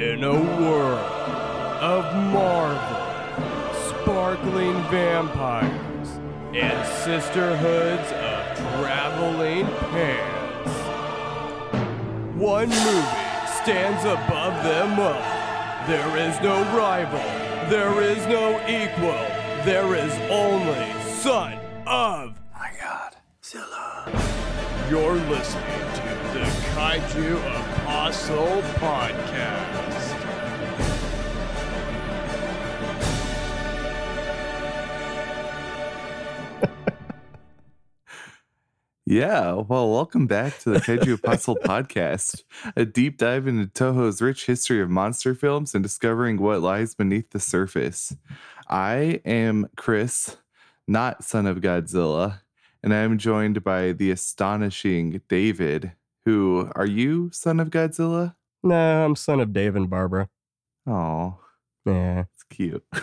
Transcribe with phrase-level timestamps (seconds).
[0.00, 0.98] In a world
[1.82, 2.96] of Marvel,
[3.90, 6.08] sparkling vampires,
[6.54, 10.72] and sisterhoods of traveling pants,
[12.34, 13.26] one movie
[13.60, 15.20] stands above them all.
[15.86, 17.18] There is no rival,
[17.68, 19.26] there is no equal,
[19.66, 23.16] there is only Son of My God.
[23.44, 24.10] Zilla.
[24.88, 27.36] You're listening to the Kaiju
[27.82, 29.89] Apostle Podcast.
[39.10, 42.44] Yeah, well, welcome back to the Kaiju Apostle podcast,
[42.76, 47.30] a deep dive into Toho's rich history of monster films and discovering what lies beneath
[47.30, 48.14] the surface.
[48.68, 50.36] I am Chris,
[50.86, 52.42] not son of Godzilla,
[52.84, 55.90] and I am joined by the astonishing David,
[56.24, 58.36] who are you son of Godzilla?
[58.62, 60.28] No, I'm son of Dave and Barbara.
[60.86, 61.40] Oh,
[61.84, 62.26] Yeah.
[62.32, 62.84] it's cute.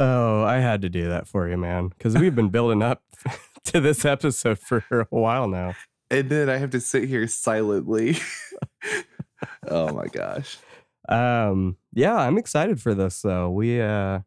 [0.00, 3.04] Oh, I had to do that for you, man, because we've been building up
[3.72, 5.74] to this episode for a while now.
[6.10, 8.16] And then I have to sit here silently.
[9.68, 10.58] oh my gosh.
[11.08, 13.50] Um, yeah, I'm excited for this though.
[13.50, 14.20] We, uh,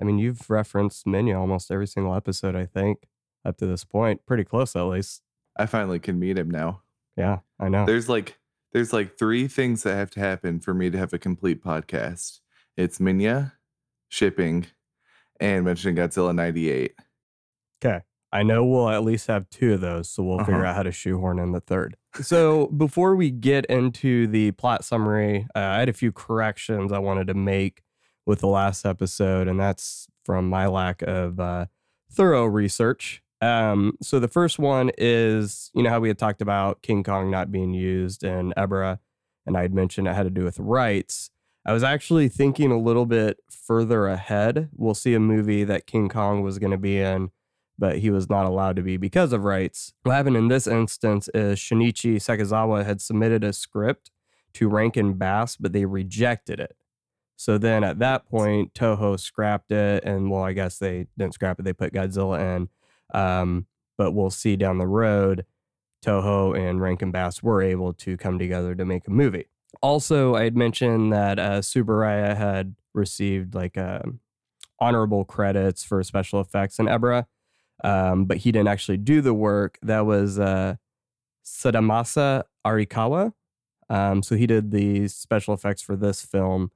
[0.00, 3.08] I mean, you've referenced Minya almost every single episode, I think,
[3.44, 5.22] up to this point, pretty close at least.
[5.56, 6.82] I finally can meet him now.
[7.16, 7.84] Yeah, I know.
[7.84, 8.38] There's like
[8.72, 12.40] there's like three things that have to happen for me to have a complete podcast.
[12.76, 13.52] It's Minya,
[14.08, 14.66] shipping,
[15.40, 16.94] and mentioning Godzilla 98.
[17.84, 18.02] Okay.
[18.32, 20.66] I know we'll at least have two of those, so we'll figure Uh-huh.
[20.70, 21.96] out how to shoehorn in the third.
[22.20, 26.98] So before we get into the plot summary, uh, I had a few corrections I
[26.98, 27.82] wanted to make
[28.26, 31.66] with the last episode, and that's from my lack of uh,
[32.12, 33.22] thorough research.
[33.40, 37.30] Um, so the first one is, you know, how we had talked about King Kong
[37.30, 38.98] not being used in Ebirah,
[39.46, 41.30] and I had mentioned it had to do with rights.
[41.64, 44.68] I was actually thinking a little bit further ahead.
[44.74, 47.30] We'll see a movie that King Kong was going to be in,
[47.78, 49.92] but he was not allowed to be because of rights.
[50.02, 54.10] What happened in this instance is Shinichi Sekizawa had submitted a script
[54.54, 56.76] to Rankin Bass, but they rejected it.
[57.36, 61.60] So then at that point, Toho scrapped it, and well, I guess they didn't scrap
[61.60, 62.68] it, they put Godzilla in.
[63.14, 63.66] Um,
[63.96, 65.44] but we'll see down the road,
[66.04, 69.46] Toho and Rankin Bass were able to come together to make a movie.
[69.82, 74.20] Also, I had mentioned that uh, Tsuburaya had received like um
[74.80, 77.26] honorable credits for special effects in Ebirah,
[77.84, 79.78] um, but he didn't actually do the work.
[79.82, 80.76] That was uh,
[81.44, 83.32] Sadamasa Arikawa.
[83.90, 86.70] Um, so he did the special effects for this film,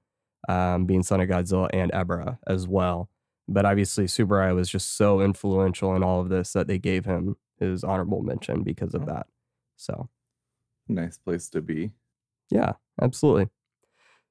[0.49, 3.11] um, being Son of Godzilla and Ebirah as well.
[3.49, 7.37] But obviously, Tsuburaya was just so influential in all of this that they gave him
[7.59, 9.07] his honorable mention because of Oh.
[9.07, 9.27] that.
[9.77, 10.09] So
[10.89, 11.93] Nice place to be.
[12.51, 13.49] yeah, absolutely.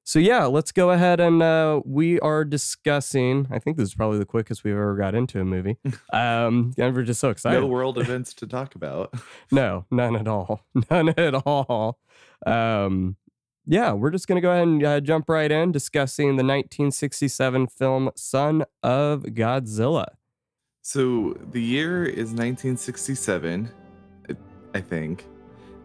[0.04, 3.46] So yeah, let's go ahead and uh, we are discussing.
[3.52, 5.76] I think this is probably the quickest we've ever got into a movie.
[6.12, 7.60] Um, and we're just so excited.
[7.60, 9.14] No world events to talk about.
[9.50, 10.60] No, none at all.
[10.90, 11.98] None at all.
[12.46, 13.16] Um,
[13.66, 17.68] yeah, we're just going to go ahead and uh, jump right in discussing the 1967
[17.68, 20.06] film Son of Godzilla.
[20.82, 23.70] So the year is 1967,
[24.28, 24.36] I-
[24.74, 25.24] I think,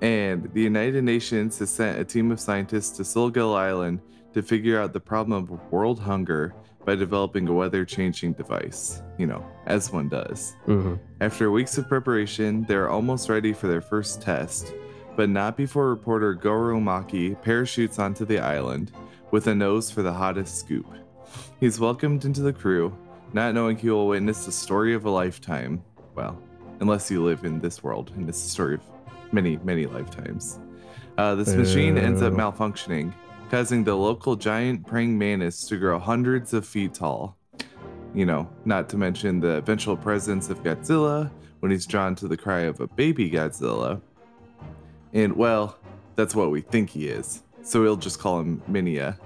[0.02, 4.02] and the United Nations has sent a team of scientists to Sollgel Island
[4.34, 6.54] to figure out the problem of world hunger
[6.86, 9.02] by developing a weather-changing device.
[9.18, 10.56] You know, as one does.
[10.68, 10.96] Mm-hmm.
[11.22, 14.74] After weeks of preparation, they're almost ready for their first test,
[15.16, 18.92] but not before reporter Goro Maki parachutes onto the island
[19.32, 20.86] with a nose for the hottest scoop.
[21.60, 22.96] He's welcomed into the crew,
[23.34, 25.84] not knowing he will witness the story of a lifetime.
[26.16, 26.42] Well,
[26.80, 28.82] unless you live in this world, and it's a story of
[29.32, 30.60] many, many lifetimes.
[31.18, 33.12] Uh, this machine ends up malfunctioning,
[33.50, 37.36] causing the local giant praying mantis to grow hundreds of feet tall.
[38.14, 42.38] You know, not to mention the eventual presence of Godzilla when he's drawn to the
[42.38, 44.02] cry of a baby Godzilla.
[45.14, 45.78] And well,
[46.16, 49.18] that's what we think he is, so we'll just call him Minya.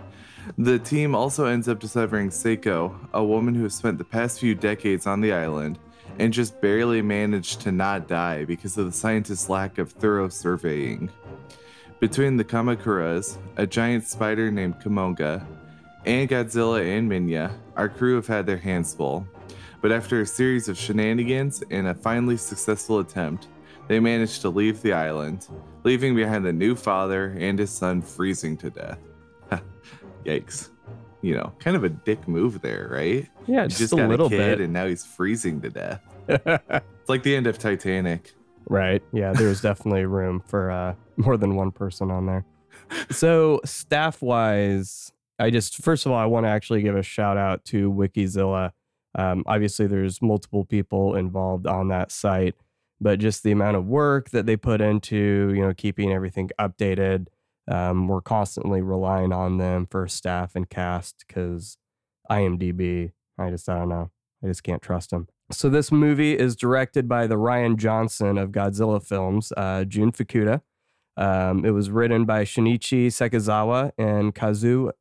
[0.57, 4.55] The team also ends up discovering Seiko, a woman who has spent the past few
[4.55, 5.77] decades on the island
[6.21, 11.09] and just barely managed to not die because of the scientists' lack of thorough surveying.
[11.99, 15.43] Between the Kamacuras, a giant spider named Kumonga,
[16.05, 19.25] and Godzilla and Minya, our crew have had their hands full.
[19.81, 23.47] But after a series of shenanigans and a finally successful attempt,
[23.87, 25.47] they managed to leave the island,
[25.83, 28.99] leaving behind the new father and his son freezing to death.
[30.23, 30.69] Yikes.
[31.23, 33.27] You know, kind of a dick move there, right?
[33.47, 34.59] Yeah, just, just a little bit.
[34.59, 36.01] and now he's freezing to death.
[36.31, 38.33] It's like the end of Titanic.
[38.67, 39.01] right.
[39.11, 42.45] Yeah, there's definitely room for uh, more than one person on there.
[43.09, 47.37] so staff wise, I just first of all I want to actually give a shout
[47.37, 48.71] out to Wikizilla.
[49.17, 52.55] Um, obviously, there's multiple people involved on that site,
[52.99, 57.27] but just the amount of work that they put into you know keeping everything updated.
[57.67, 61.77] Um, we're constantly relying on them for staff and cast because
[62.29, 63.11] IMDb.
[63.37, 64.11] I just I don't know.
[64.43, 65.27] I just can't trust them.
[65.51, 70.61] So this movie is directed by the Rian Johnson of Godzilla films, uh, Jun Fukuda.
[71.17, 74.91] Um, it was written by Shinichi Sekizawa and Kazu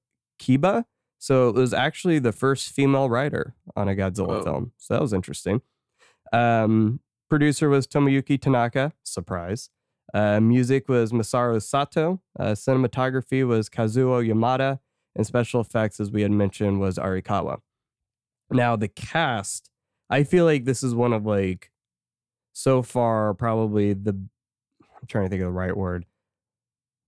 [0.40, 0.84] Kiba.
[1.18, 4.72] So it was actually the first female writer on a Godzilla film.
[4.78, 5.62] So that was interesting.
[6.32, 8.92] Um, producer was Tomoyuki Tanaka.
[9.04, 9.70] Surprise.
[10.12, 12.20] Uh, music was Masaru Sato.
[12.38, 14.80] Uh, cinematography was Kazuo Yamada.
[15.14, 17.58] And special effects, as we had mentioned, was Arikawa.
[18.50, 19.69] Now, the cast,
[20.10, 21.70] I feel like this is one of like,
[22.52, 26.04] so far, probably the, I'm trying to think of the right word.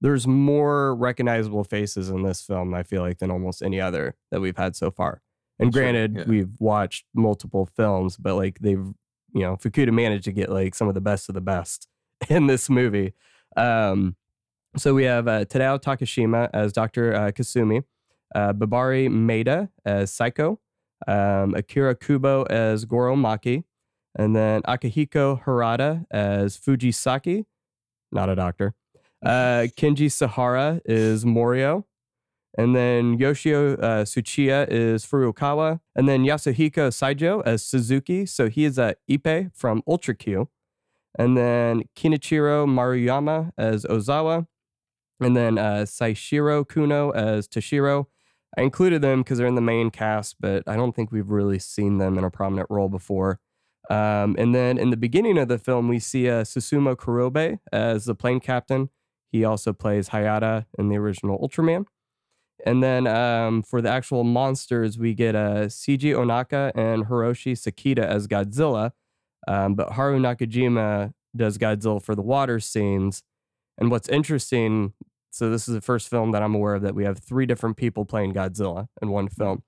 [0.00, 4.40] There's more recognizable faces in this film, I feel like, than almost any other that
[4.40, 5.20] we've had so far.
[5.58, 6.25] And Sure, granted, yeah.
[6.26, 8.87] we've watched multiple films, but like they've,
[9.34, 11.88] you know, Fukuda managed to get like some of the best of the best
[12.28, 13.14] in this movie.
[13.56, 14.16] Um,
[14.76, 17.14] so we have uh, Tadao Takashima as Dr.
[17.14, 17.84] Uh, Kasumi,
[18.34, 20.58] uh, Bibari Maeda as Psycho,
[21.06, 23.64] um, Akira Kubo as Goro Maki,
[24.14, 27.46] and then Akihiko Hirata as Fujisaki,
[28.10, 28.75] not a doctor.
[29.25, 31.87] Uh, Kenji Sahara is Morio.
[32.58, 35.81] And then Yoshio uh, Tsuchiya is Furukawa.
[35.94, 38.26] And then Yasuhiko Saijo as Suzuki.
[38.26, 40.48] So he is uh, Ipe from Ultra Q.
[41.19, 44.46] And then Kenichiro Maruyama as Ozawa.
[45.20, 48.06] And then uh, Seishiro Kuno as Toshiro.
[48.56, 51.58] I included them because they're in the main cast, but I don't think we've really
[51.58, 53.40] seen them in a prominent role before.
[53.90, 58.04] Um, and then in the beginning of the film, we see uh, Susumu Kurobe as
[58.04, 58.90] the plane captain.
[59.31, 61.87] He also plays Hayata in the original Ultraman.
[62.64, 68.05] And then um, for the actual monsters, we get uh, Seiji Onaka and Hiroshi Sekita
[68.05, 68.93] as Godzilla.
[69.48, 73.25] Um, but Haruo Nakajima does Godzilla for the water scenes.
[73.78, 74.93] And what's interesting,
[75.32, 77.79] so this is the first film that I'm aware of that we have three different
[77.79, 79.62] people playing Godzilla in one film.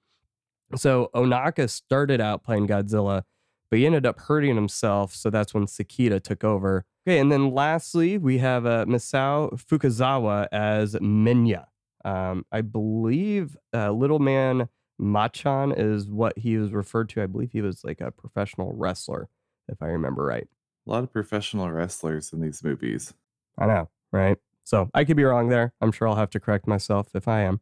[0.76, 3.22] So Onaka started out playing Godzilla,
[3.70, 5.14] but he ended up hurting himself.
[5.14, 6.84] So that's when Sekita took over.
[7.06, 11.64] Okay, and then lastly, we have uh, Misao Fukazawa as Minya.
[12.04, 14.68] Um, I believe uh, Little Man
[14.98, 17.22] Machan is what he was referred to.
[17.22, 19.30] I believe he was like a professional wrestler,
[19.68, 20.46] if I remember right.
[20.86, 23.14] A lot of professional wrestlers in these movies.
[23.58, 24.36] I know, right?
[24.64, 25.72] So I could be wrong there.
[25.80, 27.60] I'm sure I'll have to correct myself if I am.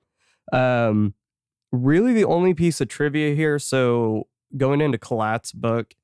[0.53, 1.15] Um,
[1.73, 3.59] really, the only piece of trivia here.
[3.59, 5.95] So going into Kalat's book,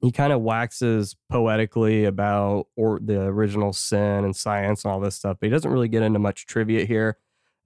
[0.00, 5.14] he kind of waxes poetically about or the original sin and science and all this
[5.14, 7.18] stuff, but he doesn't really get into much trivia here.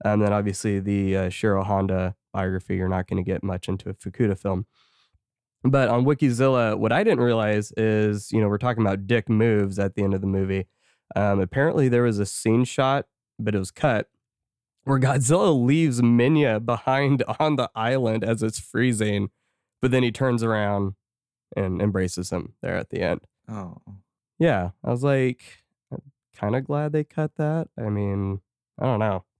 [0.05, 3.89] And then obviously the uh, Shiro Honda biography, you're not going to get much into
[3.89, 4.67] a Fukuda film.
[5.63, 9.79] But on Wikizilla, what I didn't realize is, you know, we're talking about dick moves
[9.79, 10.67] at the end of the movie.
[11.15, 13.05] Um, apparently, there was a scene shot,
[13.39, 14.09] but it was cut,
[14.83, 19.29] where Godzilla leaves Minya behind on the island as it's freezing,
[19.81, 20.93] but then he turns around
[21.55, 23.21] and embraces him there at the end.
[23.49, 23.77] Oh,
[24.39, 25.63] Yeah, I was like,
[26.35, 27.69] kind of glad they cut that.
[27.77, 28.41] I mean,
[28.79, 29.23] I don't know.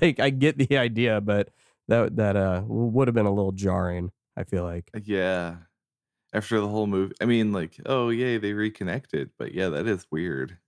[0.00, 1.48] Like, I get the idea, but
[1.88, 4.12] that that uh would have been a little jarring.
[4.36, 4.88] I feel like.
[5.02, 5.56] yeah.
[6.32, 10.06] After the whole movie, I mean, like, oh yay, they reconnected, but yeah, that is
[10.12, 10.58] weird.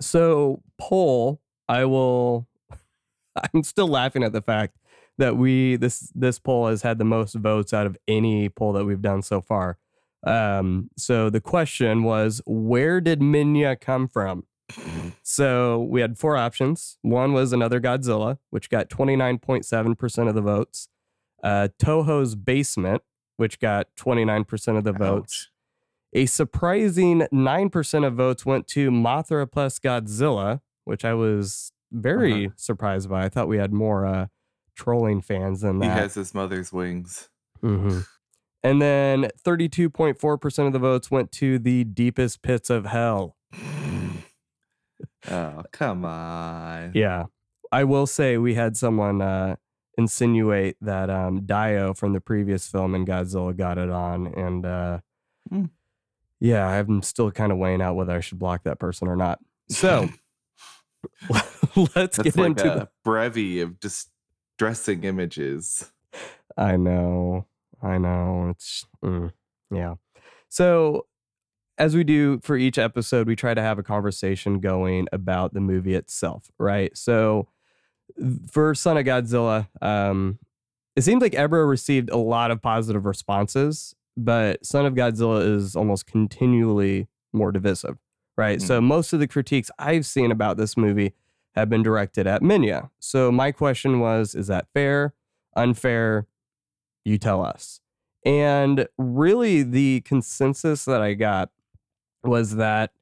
[0.00, 2.46] So, poll, I will.
[3.54, 4.76] I'm still laughing at the fact
[5.18, 8.84] that we this this poll has had the most votes out of any poll that
[8.84, 9.78] we've done so far.
[10.26, 14.44] Um, so the question was, where did Minya come from?
[15.22, 16.98] So we had four options.
[17.02, 20.88] One was another Godzilla, which got 29.7% of the votes.
[21.42, 23.02] Uh, Toho's Basement,
[23.36, 25.50] which got 29% of the votes.
[26.12, 32.54] A surprising 9% of votes went to Mothra plus Godzilla, which I was very Uh-huh.
[32.56, 33.24] surprised by.
[33.24, 34.26] I thought we had more uh,
[34.76, 35.84] trolling fans than that.
[35.84, 37.28] He has his mother's wings.
[37.62, 38.06] Mhm.
[38.62, 43.36] And then 32.4% of the votes went to the deepest pits of hell.
[45.30, 46.92] oh, come on.
[46.94, 47.24] Yeah.
[47.72, 49.56] I will say we had someone uh,
[49.96, 54.26] insinuate that um, Dio from the previous film and Godzilla got it on.
[54.26, 54.98] And uh,
[55.48, 55.66] Hmm.
[56.40, 59.40] Yeah, I'm still kind of weighing out whether I should block that person or not.
[59.68, 60.08] So
[61.76, 62.88] let's That's get like into a the.
[63.06, 65.90] brevy of distressing images.
[66.56, 67.46] I know.
[67.82, 68.48] I know.
[68.50, 69.32] It's, mm,
[69.70, 69.94] yeah.
[70.48, 71.06] So
[71.78, 75.60] as we do for each episode, we try to have a conversation going about the
[75.60, 76.94] movie itself, right?
[76.96, 77.48] So
[78.50, 80.38] for Son of Godzilla, um,
[80.96, 83.94] it seems like Ebirah received a lot of positive responses,
[84.24, 87.96] but Son of Godzilla is almost continually more divisive,
[88.36, 88.58] right?
[88.58, 88.66] Mm-hmm.
[88.66, 91.14] So most of the critiques I've seen about this movie
[91.54, 92.90] have been directed at Minya.
[92.98, 95.14] So my question was, is that fair,
[95.56, 96.26] unfair?
[97.04, 97.80] You tell us.
[98.24, 101.50] And really, the consensus that I got
[102.22, 102.92] was that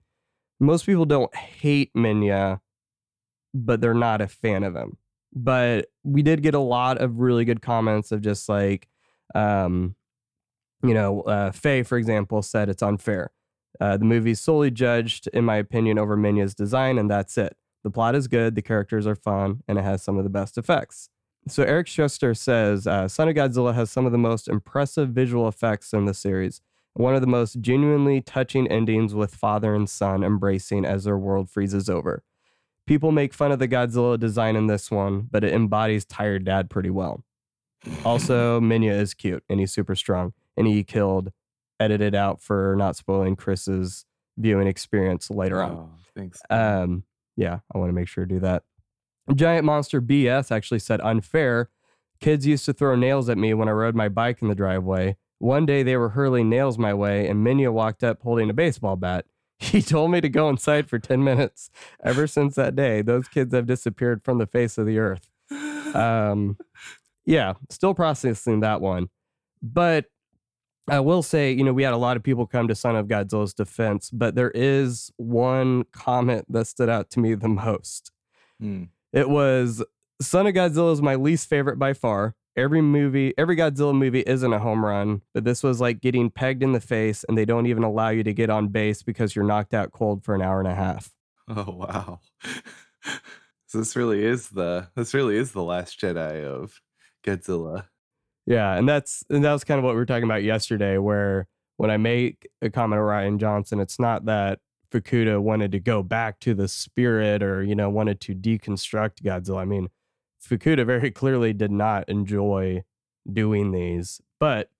[0.60, 2.60] most people don't hate Minya,
[3.52, 4.96] but they're not a fan of him.
[5.34, 8.86] But we did get a lot of really good comments of just like,
[9.34, 9.96] um,
[10.82, 13.30] you know, uh, Faye, for example, said it's unfair.
[13.80, 17.56] Uh, the movie's solely judged, in my opinion, over Minya's design, and that's it.
[17.84, 20.58] The plot is good, the characters are fun, and it has some of the best
[20.58, 21.10] effects.
[21.46, 25.48] So Eric Schuster says, uh, Son of Godzilla has some of the most impressive visual
[25.48, 26.60] effects in the series.
[26.94, 31.48] One of the most genuinely touching endings with father and son embracing as their world
[31.48, 32.24] freezes over.
[32.86, 36.68] People make fun of the Godzilla design in this one, but it embodies tired dad
[36.68, 37.22] pretty well.
[38.04, 41.32] Also, Minya is cute and he's super strong, and he killed,
[41.80, 44.04] edited out for not spoiling Chris's
[44.36, 45.72] viewing experience later on.
[45.72, 46.40] Oh, thanks.
[46.50, 47.04] Um,
[47.36, 48.64] yeah, I want to make sure to do that.
[49.34, 51.70] Giant Monster BS actually said unfair.
[52.20, 55.16] Kids used to throw nails at me when I rode my bike in the driveway.
[55.38, 58.96] One day they were hurling nails my way, and Minya walked up holding a baseball
[58.96, 59.24] bat.
[59.60, 61.68] He told me to go inside for 10 minutes.
[62.04, 65.30] Ever since that day, those kids have disappeared from the face of the earth.
[65.94, 66.58] Um,
[67.24, 69.08] yeah, still processing that one.
[69.62, 70.04] But
[70.90, 73.06] I will say, you know, we had a lot of people come to Son of
[73.06, 78.12] Godzilla's defense, but there is one comment that stood out to me the most.
[78.60, 78.84] Hmm.
[79.12, 79.82] It was
[80.20, 82.34] Son of Godzilla is my least favorite by far.
[82.56, 86.62] Every movie, every Godzilla movie isn't a home run, but this was like getting pegged
[86.62, 89.44] in the face and they don't even allow you to get on base because you're
[89.44, 91.12] knocked out cold for an hour and a half.
[91.48, 92.20] Oh wow.
[93.66, 96.80] so this really is the this really is the last Jedi of
[97.24, 97.84] Godzilla.
[98.48, 101.46] Yeah, and that's and that was kind of what we were talking about yesterday where
[101.76, 106.02] when I make a comment of Rian Johnson, it's not that Fukuda wanted to go
[106.02, 109.58] back to the spirit or, you know, wanted to deconstruct Godzilla.
[109.58, 109.88] I mean,
[110.42, 112.84] Fukuda very clearly did not enjoy
[113.30, 114.70] doing these, but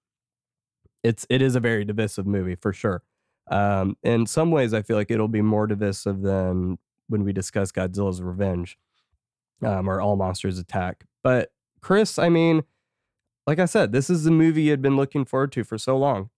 [1.04, 3.02] it's it is a very divisive movie for sure.
[3.50, 7.70] Um, in some ways, I feel like it'll be more divisive than when we discuss
[7.70, 8.78] Godzilla's Revenge
[9.62, 11.04] um, or All Monsters Attack.
[11.22, 12.62] But Chris, I mean,
[13.48, 15.96] like I said, this is the movie you had been looking forward to for so
[15.96, 16.28] long.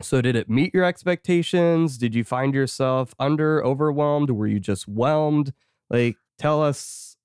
[0.00, 1.98] So, did it meet your expectations?
[1.98, 4.30] Did you find yourself under overwhelmed?
[4.30, 5.52] Were you just whelmed?
[5.90, 7.16] Like, tell us,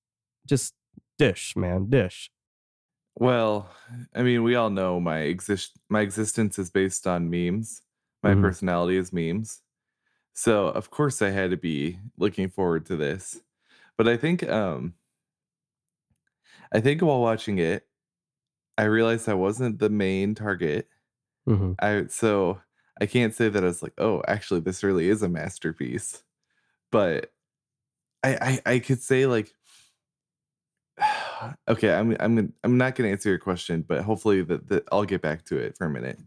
[0.47, 0.73] just
[1.19, 2.31] dish, man, dish.
[3.13, 3.69] Well,
[4.15, 7.83] I mean, we all know my exist my existence is based on memes.
[8.23, 8.41] My mm-hmm.
[8.41, 9.61] personality is memes.
[10.33, 13.39] So, of course I had to be looking forward to this.
[13.99, 14.95] But I think um
[16.73, 17.85] I think while watching it,
[18.77, 20.87] I realized I wasn't the main target.
[21.47, 21.73] Mm-hmm.
[21.79, 22.61] I so
[22.99, 26.23] I can't say that I was like, oh, actually, this really is a masterpiece.
[26.91, 27.31] But
[28.23, 29.53] I I, I could say like
[31.67, 35.21] okay, I'm I'm I'm not gonna answer your question, but hopefully that that I'll get
[35.21, 36.19] back to it for a minute.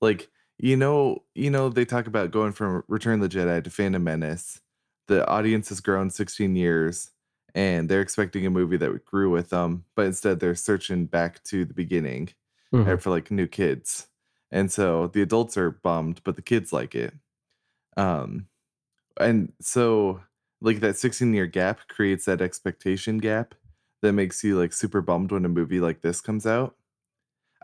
[0.00, 3.70] Like, you know, you know, they talk about going from Return of the Jedi to
[3.70, 4.60] Phantom Menace.
[5.08, 7.10] The audience has grown 16 years
[7.54, 11.64] and they're expecting a movie that grew with them, but instead they're searching back to
[11.64, 12.30] the beginning
[12.72, 12.96] mm-hmm.
[12.96, 14.08] for like new kids.
[14.50, 17.14] And so the adults are bummed, but the kids like it.
[17.96, 18.46] Um,
[19.18, 20.22] and so
[20.60, 23.54] like that 16 year gap creates that expectation gap
[24.02, 26.76] that makes you like super bummed when a movie like this comes out.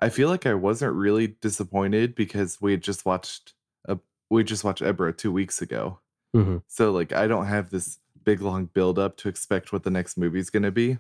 [0.01, 3.55] I feel like I wasn't really disappointed because we had just watched
[3.87, 6.01] a we just watched Ebirah two weeks ago.
[6.35, 6.59] Mm-hmm.
[6.67, 10.19] So like I don't have this big long build up to expect what the next
[10.19, 10.99] movie is gonna be.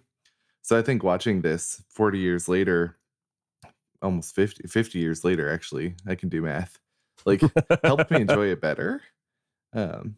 [0.62, 2.96] So I think watching this 40 years later
[4.02, 6.78] almost 50, 50 years later actually i can do math
[7.24, 7.42] like
[7.84, 9.02] helped me enjoy it better
[9.72, 10.16] um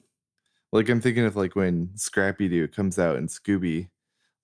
[0.73, 3.89] like i'm thinking of like when scrappy doo comes out and scooby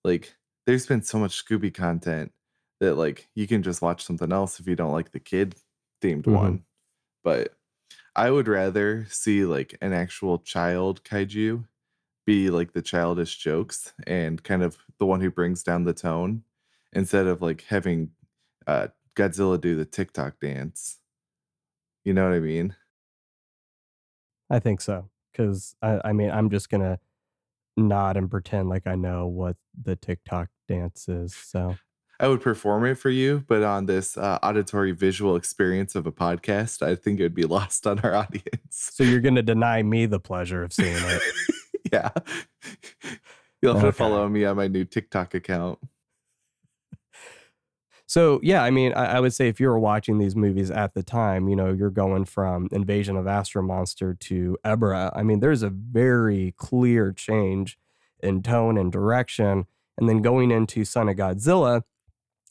[0.03, 0.33] like
[0.65, 2.31] there's been so much scooby content
[2.79, 5.55] that like you can just watch something else if you don't like the kid
[6.01, 6.33] themed mm-hmm.
[6.33, 6.63] one
[7.23, 7.53] but
[8.15, 11.63] i would rather see like an actual child kaiju
[12.25, 16.43] be like the childish jokes and kind of the one who brings down the tone
[16.93, 18.11] instead of like having
[18.67, 20.99] uh Godzilla do the TikTok dance.
[22.03, 22.75] You know what I mean?
[24.49, 25.09] I think so.
[25.33, 26.99] Cause I, I mean, I'm just gonna
[27.77, 31.33] nod and pretend like I know what the TikTok dance is.
[31.33, 31.75] So
[32.19, 36.11] I would perform it for you, but on this uh, auditory visual experience of a
[36.11, 38.91] podcast, I think it would be lost on our audience.
[38.93, 41.21] So you're going to deny me the pleasure of seeing it.
[41.91, 42.09] yeah.
[43.61, 43.91] You'll have Okay.
[43.91, 45.79] to follow me on my new TikTok account.
[48.07, 50.93] So yeah, I mean, I, I would say if you were watching these movies at
[50.93, 55.11] the time, you know, you're going from Invasion of Astro Monster to Ebirah.
[55.15, 57.79] I mean, there's a very clear change
[58.21, 59.65] in tone and direction.
[59.97, 61.81] And then going into Son of Godzilla,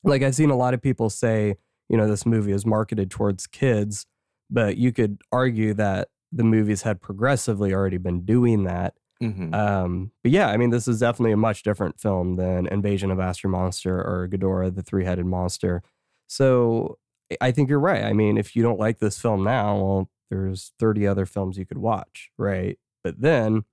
[0.02, 1.56] like I've seen a lot of people say,
[1.88, 4.06] you know, this movie is marketed towards kids,
[4.50, 8.94] but you could argue that the movies had progressively already been doing that.
[9.24, 9.54] Mhm.
[9.54, 13.18] Um, but yeah, I mean, this is definitely a much different film than Invasion of
[13.20, 15.82] Astro Monster or Ghidorah, the three-headed monster.
[16.26, 16.98] So
[17.30, 18.04] I- I think you're right.
[18.04, 21.64] I mean, if you don't like this film now, well, there's 30 other films you
[21.66, 22.78] could watch, right?
[23.02, 23.64] But then,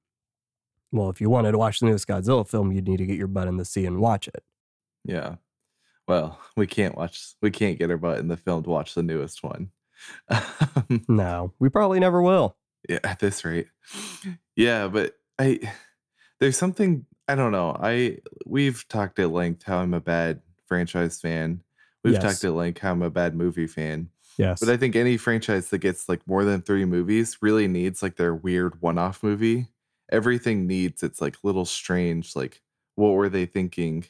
[0.91, 3.27] well, if you wanted to watch the newest Godzilla film, you'd need to get your
[3.27, 4.43] butt in the sea and watch it.
[5.05, 5.35] yeah.
[6.07, 9.03] Well, we can't watch, we can't get our butt in the film to watch the
[9.03, 9.71] newest one.
[10.29, 12.57] Um, No, we probably never will.
[12.89, 13.67] yeah, at this rate.
[14.55, 15.73] Yeah, but I,
[16.39, 17.77] there's something, I don't know.
[17.79, 21.63] I, we've talked at length how I'm a bad franchise fan.
[22.03, 22.23] We've Yes.
[22.23, 24.09] talked at length how I'm a bad movie fan.
[24.37, 24.59] Yes.
[24.59, 28.15] But I think any franchise that gets like more than three movies really needs like
[28.15, 29.67] their weird one off movie.
[30.11, 32.61] Everything needs its like little strange, like,
[32.95, 34.05] what were they thinking?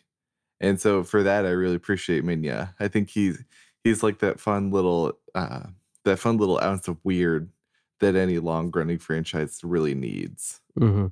[0.59, 2.73] And so for that, I really appreciate Minya.
[2.79, 3.43] I think he's
[3.83, 5.67] he's like that fun little uh
[6.05, 7.51] that fun little ounce of weird
[7.99, 10.61] that any long running franchise really needs.
[10.77, 11.07] hmm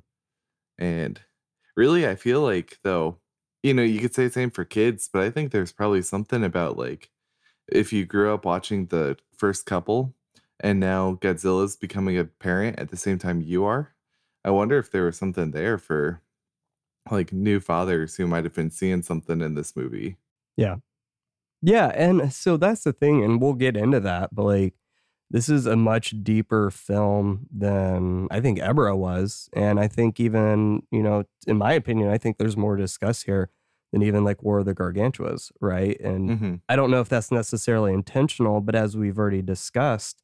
[0.80, 1.20] And
[1.76, 3.18] really, I feel like though,
[3.62, 6.44] you know, you could say the same for kids, but I think there's probably something
[6.44, 7.10] about like
[7.70, 10.14] if you grew up watching the first couple
[10.60, 13.94] and now Godzilla's becoming a parent at the same time you are.
[14.44, 16.22] I wonder if there was something there for
[17.10, 20.18] like new fathers who might have been seeing something in this movie.
[20.56, 20.76] Yeah.
[21.62, 24.74] Yeah, and uh, so that's the thing, and we'll get into that, but like
[25.30, 29.48] this is a much deeper film than I think Ebirah was.
[29.52, 33.22] And I think even, you know, in my opinion, I think there's more to discuss
[33.22, 33.48] here
[33.92, 35.98] than even like War of the Gargantuas, right?
[36.00, 40.22] And hmm I don't know if that's necessarily intentional, but as we've already discussed,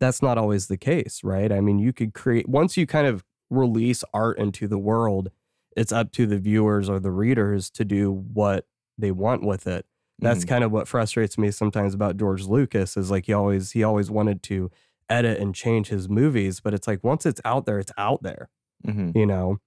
[0.00, 1.50] that's not always the case, right?
[1.50, 5.30] I mean, you could create once you kind of release art into the world,
[5.76, 8.66] it's up to the viewers or the readers to do what
[8.98, 9.86] they want with it.
[10.22, 10.48] That's Mhm.
[10.48, 14.10] kind of what frustrates me sometimes about George Lucas is like he always he always
[14.10, 14.70] wanted to
[15.08, 18.48] edit and change his movies, but it's like once it's out there, it's out there
[18.84, 19.58] hmm you know?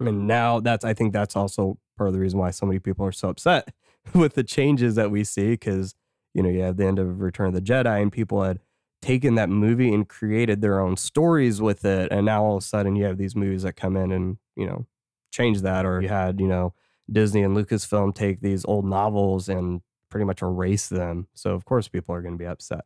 [0.00, 3.04] And now that's i think that's also part of the reason why so many people
[3.06, 3.74] are so upset
[4.14, 5.94] with the changes that we see because
[6.34, 8.60] you know you have the end of return of the jedi and people had
[9.02, 12.66] taken that movie and created their own stories with it and now all of a
[12.66, 14.86] sudden you have these movies that come in and you know
[15.32, 16.74] change that or you had you know
[17.12, 21.88] disney and lucasfilm take these old novels and pretty much erase them so of course
[21.88, 22.84] people are going to be upset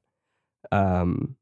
[0.72, 1.36] um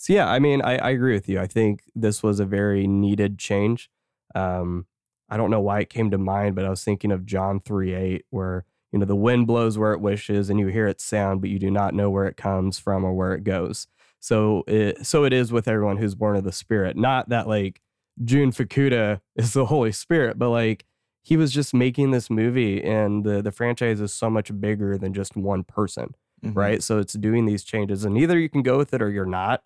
[0.00, 1.38] so yeah, I mean, I, I agree with you.
[1.38, 3.90] I think this was a very needed change.
[4.34, 4.86] Um,
[5.28, 7.92] I don't know why it came to mind, but I was thinking of John 3
[7.92, 11.42] 8, where you know the wind blows where it wishes and you hear its sound,
[11.42, 13.88] but you do not know where it comes from or where it goes.
[14.20, 16.96] So it so it is with everyone who's born of the spirit.
[16.96, 17.82] Not that like
[18.24, 20.86] Jun Fukuda is the Holy Spirit, but like
[21.22, 25.12] he was just making this movie and the the franchise is so much bigger than
[25.14, 26.56] just one person Mhm.
[26.56, 26.82] right?
[26.82, 29.62] So it's doing these changes, and either you can go with it or you're not.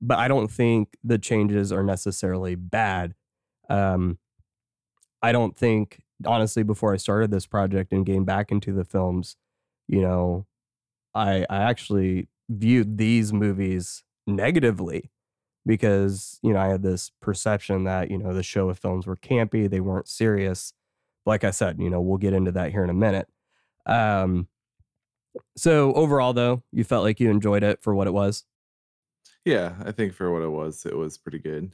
[0.00, 3.14] But I don't think the changes are necessarily bad.
[3.70, 4.18] Um,
[5.22, 9.36] I don't think, honestly, before I started this project and getting back into the films,
[9.88, 10.46] you know,
[11.14, 15.10] I I actually viewed these movies negatively
[15.66, 19.70] because you know I had this perception that you know the Showa films were campy,
[19.70, 20.72] they weren't serious.
[21.28, 23.28] Like I said, you know, we'll get into that here in a minute.
[23.86, 24.48] Um,
[25.56, 28.44] so overall, though, you felt like you enjoyed it for what it was.
[29.44, 31.72] Yeah, I think for what it was, it was pretty good.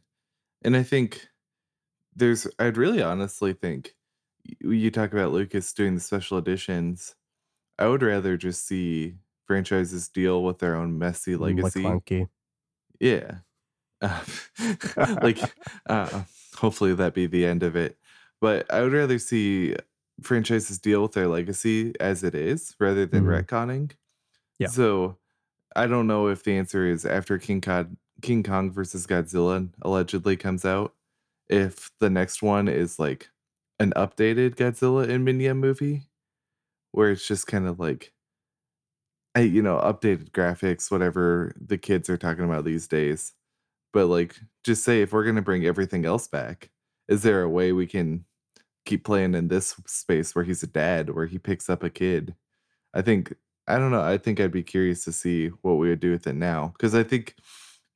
[0.62, 1.28] And I think
[2.14, 3.94] there's, I'd really honestly think
[4.60, 7.14] you talk about Lucas doing the special editions.
[7.78, 9.14] I would rather just see
[9.46, 11.82] franchises deal with their own messy legacy.
[11.82, 12.28] McClunky.
[13.00, 13.38] Yeah.
[14.00, 14.20] Uh,
[15.22, 15.38] like,
[15.88, 16.22] uh,
[16.56, 17.96] hopefully that be the end of it.
[18.44, 19.74] But I would rather see
[20.22, 23.46] franchises deal with their legacy as it is rather than Mhm.
[23.46, 23.92] retconning.
[24.58, 24.68] Yeah.
[24.68, 25.18] So
[25.76, 30.36] I don't know if the answer is after King Kong, King Kong versus Godzilla allegedly
[30.36, 30.94] comes out,
[31.48, 33.30] if the next one is like
[33.80, 36.08] an updated Godzilla and Minya movie,
[36.92, 38.14] where it's just kind of like,
[39.34, 43.34] I, you know, updated graphics, whatever the kids are talking about these days.
[43.92, 46.70] But like, just say if we're gonna bring everything else back,
[47.08, 48.26] is there a way we can
[48.84, 52.34] keep playing in this space where he's a dad, where he picks up a kid.
[52.94, 53.34] I think
[53.66, 54.02] I don't know.
[54.02, 56.94] I think I'd be curious to see what we would do with it now because
[56.94, 57.36] I think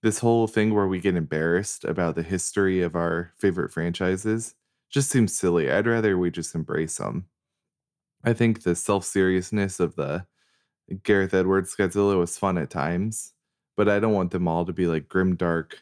[0.02, 4.54] this whole thing where we get embarrassed about the history of our favorite franchises
[4.90, 5.70] just seems silly.
[5.70, 7.26] I'd rather we just embrace them.
[8.24, 10.26] I think the self seriousness of the
[11.02, 13.34] Gareth Edwards Godzilla was fun at times,
[13.76, 15.80] but I don't want them all to be like grim, dark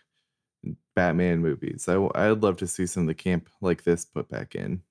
[0.95, 1.89] Batman movies.
[1.89, 4.83] I, I'd love to see some of the camp like this put back in.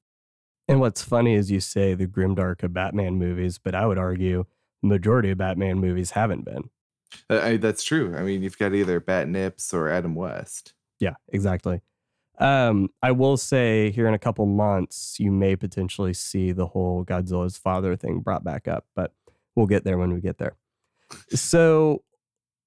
[0.67, 4.45] And what's funny is you say the grimdark of Batman movies, but I would argue
[4.81, 6.69] the majority of Batman movies haven't been.
[7.29, 8.15] Uh, I, that's true.
[8.15, 10.73] I mean, you've got either Bat Nips or Adam West.
[10.99, 11.81] Yeah, exactly.
[12.39, 17.05] Um, I will say here in a couple months, you may potentially see the whole
[17.05, 19.13] Godzilla's father thing brought back up, but
[19.55, 20.55] we'll get there when we get there.
[21.29, 22.03] So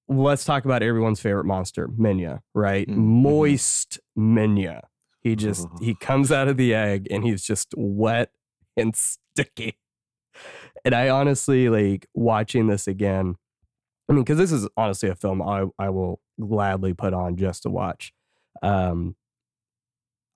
[0.09, 2.89] let's talk about everyone's favorite monster, Minya, right?
[2.89, 3.23] Mm-hmm.
[3.23, 4.83] Moist Minya.
[5.23, 8.31] He just he comes out of the egg and he's just wet
[8.77, 8.95] and
[9.37, 9.79] sticky.
[10.85, 13.37] And I honestly like watching this again.
[14.09, 17.65] I mean, because this is honestly a film I, I will gladly put on just
[17.65, 18.13] to watch.
[18.63, 19.17] Um,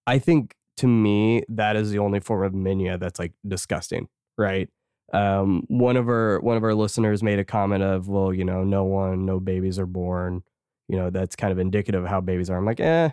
[0.06, 4.68] I think to me that is the only form of minya that's like disgusting, right?
[5.12, 8.64] Um, one of our one of our listeners made a comment of, well, you know,
[8.64, 10.42] no one, no babies are born.
[10.88, 12.58] You know, that's kind of indicative of how babies are.
[12.58, 13.10] I'm like, eh.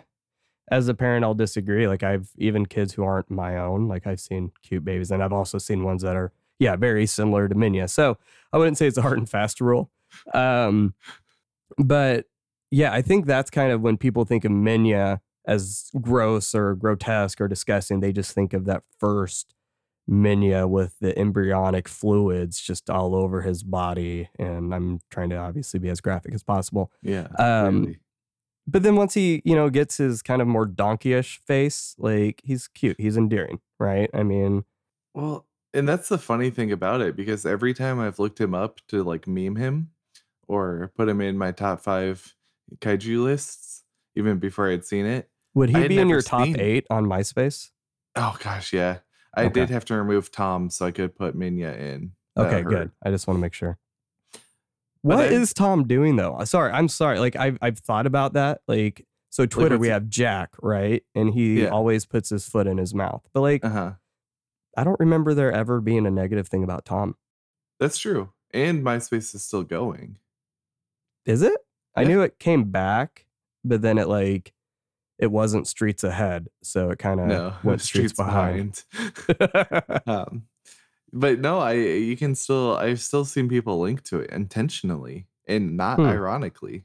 [0.70, 1.88] As a parent, I'll disagree.
[1.88, 3.88] Like I've even kids who aren't my own.
[3.88, 7.48] Like I've seen cute babies, and I've also seen ones that are, yeah, very similar
[7.48, 7.88] to Minya.
[7.90, 8.18] So
[8.52, 9.90] I wouldn't say it's a hard and fast rule.
[10.32, 10.94] Um,
[11.78, 12.26] but
[12.70, 17.40] yeah, I think that's kind of when people think of Minya as gross or grotesque
[17.40, 19.54] or disgusting, they just think of that first
[20.08, 24.28] Minya with the embryonic fluids just all over his body.
[24.38, 26.92] And I'm trying to obviously be as graphic as possible.
[27.02, 27.28] Yeah.
[27.38, 27.98] Um, clearly.
[28.66, 32.68] But then once he, you know, gets his kind of more donkeyish face, like he's
[32.68, 34.08] cute, he's endearing, right?
[34.14, 34.64] I mean,
[35.14, 38.80] Well, and that's the funny thing about it because every time I've looked him up
[38.88, 39.90] to like meme him
[40.46, 42.34] or put him in my top five
[42.78, 45.28] kaiju lists, even before I'd seen it.
[45.54, 47.70] would he be in your top eight on MySpace?
[48.16, 48.98] Oh gosh, yeah.
[49.36, 49.60] I Okay.
[49.60, 52.12] did have to remove Tom so I could put Minya in.
[52.36, 52.90] Okay, good.
[53.04, 53.78] I just want to make sure.
[55.02, 56.34] What I- is Tom doing though?
[56.34, 57.18] Uh, Sorry, I'm sorry.
[57.18, 58.60] Like I've I've thought about that.
[58.68, 61.02] Like so, Twitter we have Jack, right?
[61.14, 61.68] And he Yeah.
[61.68, 63.22] always puts his foot in his mouth.
[63.32, 63.92] But like, Uh-huh.
[64.76, 67.16] I don't remember there ever being a negative thing about Tom.
[67.78, 68.32] That's true.
[68.52, 70.18] And MySpace is still going.
[71.26, 71.58] Is it?
[71.96, 73.26] I knew it came back,
[73.64, 74.52] but then it like
[75.18, 78.84] it wasn't streets ahead, so it kind of no, went streets, behind.
[80.06, 80.44] um,
[81.12, 85.76] but no, I you can still I've still seen people link to it intentionally and
[85.76, 86.06] not Hmm.
[86.06, 86.84] ironically.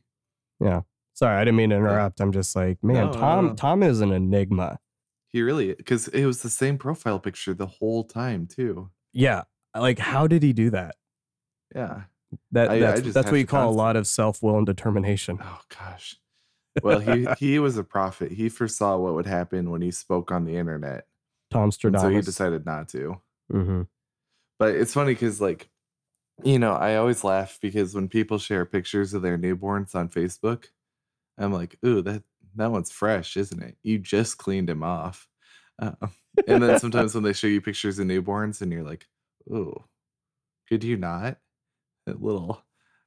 [0.60, 0.82] Yeah.
[1.14, 2.20] Sorry, I didn't mean to interrupt.
[2.20, 3.46] I'm just like, man, No, no, Tom.
[3.48, 3.54] no.
[3.56, 4.80] Tom is an enigma.
[5.32, 8.90] He really because it was the same profile picture the whole time too.
[9.14, 9.44] Yeah,
[9.78, 10.96] like how did he do that?
[11.74, 12.04] Yeah.
[12.52, 14.66] That I- I that's just that's what you call a lot of self will and
[14.66, 15.40] determination.
[15.42, 16.18] Oh gosh.
[16.84, 18.34] Well, he he was a prophet.
[18.34, 21.08] He foresaw what would happen when he spoke on the internet,
[21.50, 23.22] Tom and so he decided not to.
[23.50, 23.84] hmm
[24.60, 25.70] But it's funny because, like,
[26.44, 30.65] you know, I always laugh because when people share pictures of their newborns on Facebook,
[31.38, 32.24] I'm like, "Ooh, that
[32.56, 33.78] that one's fresh, isn't it?
[33.84, 35.28] You just cleaned him off."
[35.82, 35.94] Uh,
[36.48, 39.08] and then sometimes when they show you pictures of newborns, and you're like,
[39.52, 39.84] "Ooh,
[40.70, 41.38] could you not?"
[42.06, 42.62] That little,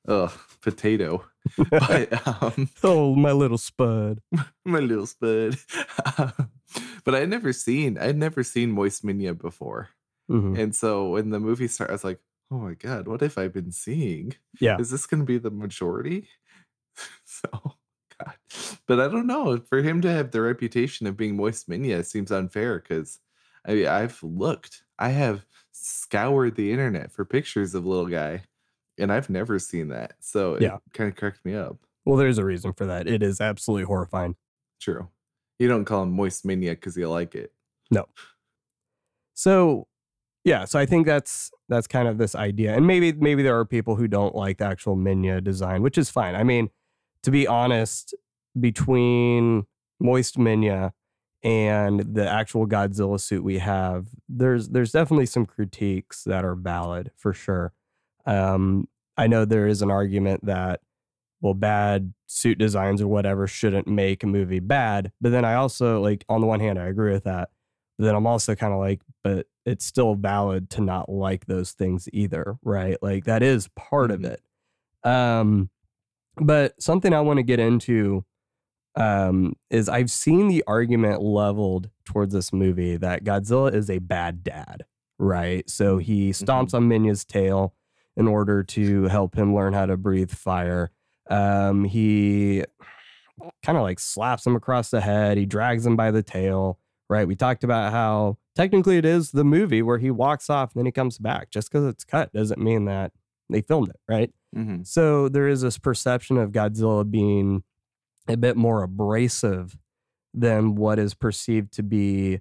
[0.08, 0.32] ugh,
[0.62, 1.24] potato.
[1.70, 4.20] but um, Oh, my little spud.
[4.64, 5.56] my little spud.
[7.04, 9.90] but I'd never seen, I'd never seen Moist Minya before.
[10.30, 10.58] Mhm.
[10.58, 13.48] And so when the movie started, I was like, oh my God, what have I
[13.48, 14.34] been seeing?
[14.60, 14.76] Yeah.
[14.78, 16.28] Is this going to be the majority?
[17.24, 17.48] so,
[18.18, 18.34] God.
[18.86, 19.58] But I don't know.
[19.68, 23.20] For him to have the reputation of being Moist Minya seems unfair because
[23.66, 28.44] I mean, I've looked, I have scoured the internet for pictures of little guy,
[28.98, 30.14] and I've never seen that.
[30.20, 30.78] So it Yeah.
[30.94, 31.76] kind of cracked me up.
[32.06, 33.06] Well, there's a reason for that.
[33.06, 34.36] It is absolutely horrifying.
[34.80, 35.08] True.
[35.58, 37.52] You don't call him Moist Minya because you like it.
[37.90, 38.06] No.
[39.34, 39.86] So,
[40.48, 43.66] yeah, so I think that's that's kind of this idea, and maybe maybe there are
[43.66, 46.34] people who don't like the actual Minya design, which is fine.
[46.34, 46.70] I mean,
[47.22, 48.14] to be honest,
[48.58, 49.66] between
[50.00, 50.92] Moist Minya
[51.42, 57.10] and the actual Godzilla suit we have, there's there's definitely some critiques that are valid
[57.14, 57.74] for sure.
[58.24, 60.80] Um, I know there is an argument that
[61.42, 66.00] well, bad suit designs or whatever shouldn't make a movie bad, but then I also
[66.00, 67.50] like on the one hand I agree with that.
[67.98, 72.08] Then I'm also kind of like, but it's still valid to not like those things
[72.12, 72.96] either, right?
[73.02, 74.40] Like that is part of it.
[75.04, 75.70] Um,
[76.36, 78.24] but something I want to get into
[78.94, 84.42] um, is I've seen the argument leveled towards this movie that Godzilla is a bad
[84.42, 84.84] dad,
[85.18, 85.68] right?
[85.68, 87.74] So he stomps on Minya's tail
[88.16, 90.90] in order to help him learn how to breathe fire.
[91.30, 92.64] Um, he
[93.62, 95.38] kind of like slaps him across the head.
[95.38, 97.26] He drags him by the tail, right?
[97.26, 100.86] We talked about how technically it is the movie where he walks off and then
[100.86, 101.50] he comes back.
[101.50, 103.12] Just because it's cut doesn't mean that
[103.50, 104.30] they filmed it, right?
[104.54, 107.62] hmm So there is this perception of Godzilla being
[108.28, 109.76] a bit more abrasive
[110.34, 112.40] than what is perceived to be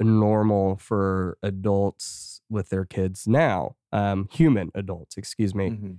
[0.00, 5.68] normal for adults with their kids now, um, human adults, excuse me.
[5.68, 5.92] hmm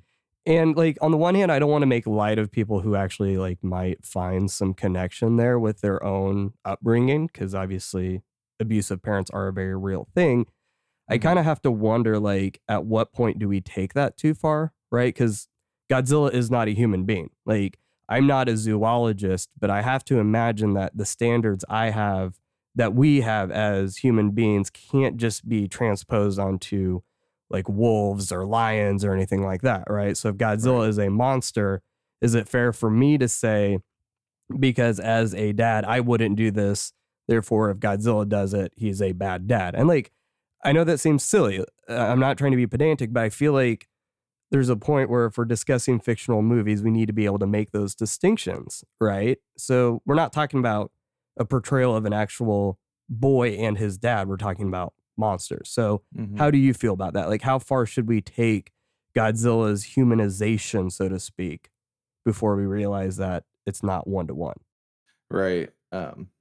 [0.46, 2.96] And like on the one hand, I don't want to make light of people who
[2.96, 8.24] actually like might find some connection there with their own upbringing, because obviously
[8.60, 10.46] abusive parents are a very real thing.
[11.10, 11.22] I Mhm.
[11.22, 14.74] kind of have to wonder like at what point do we take that too far,
[14.92, 15.14] right?
[15.14, 15.48] Because
[15.90, 17.30] Godzilla is not a human being.
[17.46, 17.80] Like
[18.10, 22.38] I'm not a zoologist, but I have to imagine that the standards I have
[22.76, 27.02] that we have as human beings can't just be transposed onto
[27.50, 30.18] like wolves or lions or anything like that, right?
[30.18, 30.90] So if Godzilla Right.
[30.90, 31.82] is a monster,
[32.22, 33.80] is it fair for me to say,
[34.60, 36.94] because as a dad, I wouldn't do this,
[37.28, 39.76] therefore, if Godzilla does it, he's a bad dad?
[39.76, 40.12] And like,
[40.64, 41.60] I know that seems silly.
[41.60, 43.88] Uh, I'm not trying to be pedantic, but I feel like
[44.52, 47.48] there's a point where if we're discussing fictional movies, we need to be able to
[47.48, 49.40] make those distinctions, right?
[49.58, 50.92] So we're not talking about
[51.38, 52.78] a portrayal of an actual
[53.10, 54.28] boy and his dad.
[54.28, 55.70] We're talking about monsters.
[55.70, 57.30] So hmm how do you feel about that?
[57.30, 58.72] Like, how far should we take
[59.16, 61.70] Godzilla's humanization, so to speak,
[62.26, 64.58] before we realize that it's not one to one?
[65.30, 65.74] Right.
[65.92, 66.32] Um,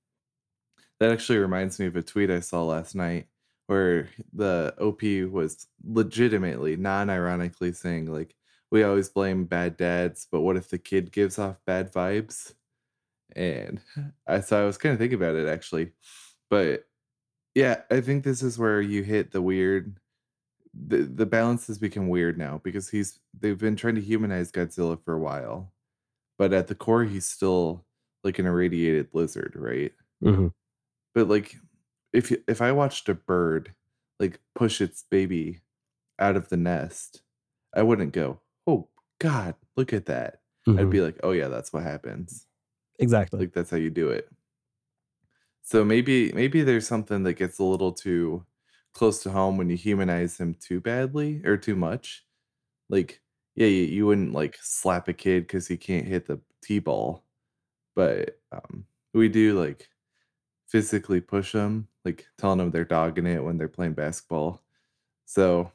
[1.00, 3.28] that actually reminds me of a tweet I saw last night
[3.66, 8.36] where the OP was legitimately, non-ironically saying like,
[8.70, 12.54] "We always blame bad dads, but what if the kid gives off bad vibes?"
[13.36, 13.82] And
[14.26, 15.92] I so I was kind of thinking about it actually,
[16.50, 16.86] but
[17.54, 19.98] yeah, I think this is where you hit the weird.
[20.74, 24.98] The the balance has become weird now because he's they've been trying to humanize Godzilla
[25.04, 25.72] for a while,
[26.38, 27.84] but at the core he's still
[28.24, 29.92] like an irradiated lizard, right?
[30.24, 30.48] Mm-hmm.
[31.14, 31.56] But like
[32.12, 33.74] if if I watched a bird
[34.18, 35.60] like push its baby
[36.18, 37.22] out of the nest,
[37.74, 38.88] I wouldn't go, "Oh
[39.18, 42.46] god, look at that." I'd be like, "Oh yeah, that's what happens."
[42.98, 43.40] exactly.
[43.40, 44.28] Like that's how you do it.
[45.62, 48.44] So maybe maybe there's something that gets a little too
[48.92, 52.24] close to home when you humanize him too badly or too much.
[52.90, 53.22] Like
[53.56, 57.24] yeah, you, you wouldn't like slap a kid because he can't hit the t-ball,
[57.96, 59.88] but um, we do like
[60.68, 64.62] physically push them, like telling them they're dogging it when they're playing basketball.
[65.26, 65.72] So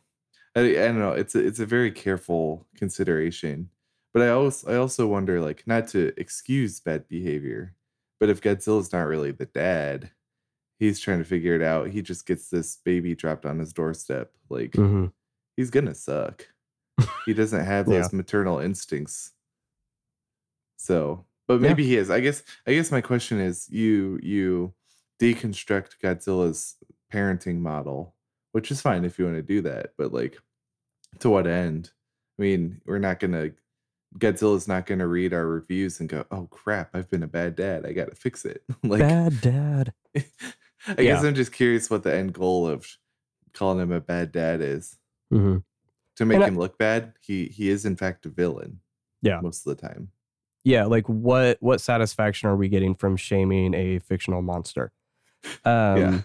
[0.55, 1.13] I, I don't know.
[1.13, 3.71] It's a, it's a very careful consideration,
[4.13, 7.75] but I also I also wonder like not to excuse bad behavior,
[8.19, 10.11] but if Godzilla's not really the dad,
[10.79, 11.89] he's trying to figure it out.
[11.89, 14.31] He just gets this baby dropped on his doorstep.
[14.49, 15.11] Like Mhm.
[15.55, 16.47] he's gonna suck.
[17.25, 17.99] He doesn't have Yeah.
[18.01, 19.31] those maternal instincts.
[20.77, 21.67] So, but Yeah.
[21.69, 22.09] maybe he is.
[22.09, 22.43] I guess.
[22.65, 24.73] I guess my question is: you you
[25.19, 26.75] deconstruct Godzilla's
[27.11, 28.15] parenting model,
[28.51, 30.37] which is fine if you want to do that, but like,
[31.19, 31.91] to what end?
[32.37, 33.51] I mean, we're not gonna.
[34.17, 37.85] Godzilla's not gonna read our reviews and go, "Oh crap, I've been a bad dad.
[37.85, 39.93] I got to fix it." like, Bad dad.
[40.15, 40.21] I
[40.89, 40.95] Yeah.
[41.15, 42.87] guess I'm just curious what the end goal of
[43.53, 44.97] calling him a bad dad is
[45.33, 45.63] Mhm.
[46.15, 47.13] to make And I- him look bad.
[47.21, 48.79] He he is in fact a villain.
[49.21, 49.41] Yeah.
[49.41, 50.11] most of the time.
[50.63, 54.91] Yeah, like what what satisfaction are we getting from shaming a fictional monster?
[55.65, 56.21] Um, yeah,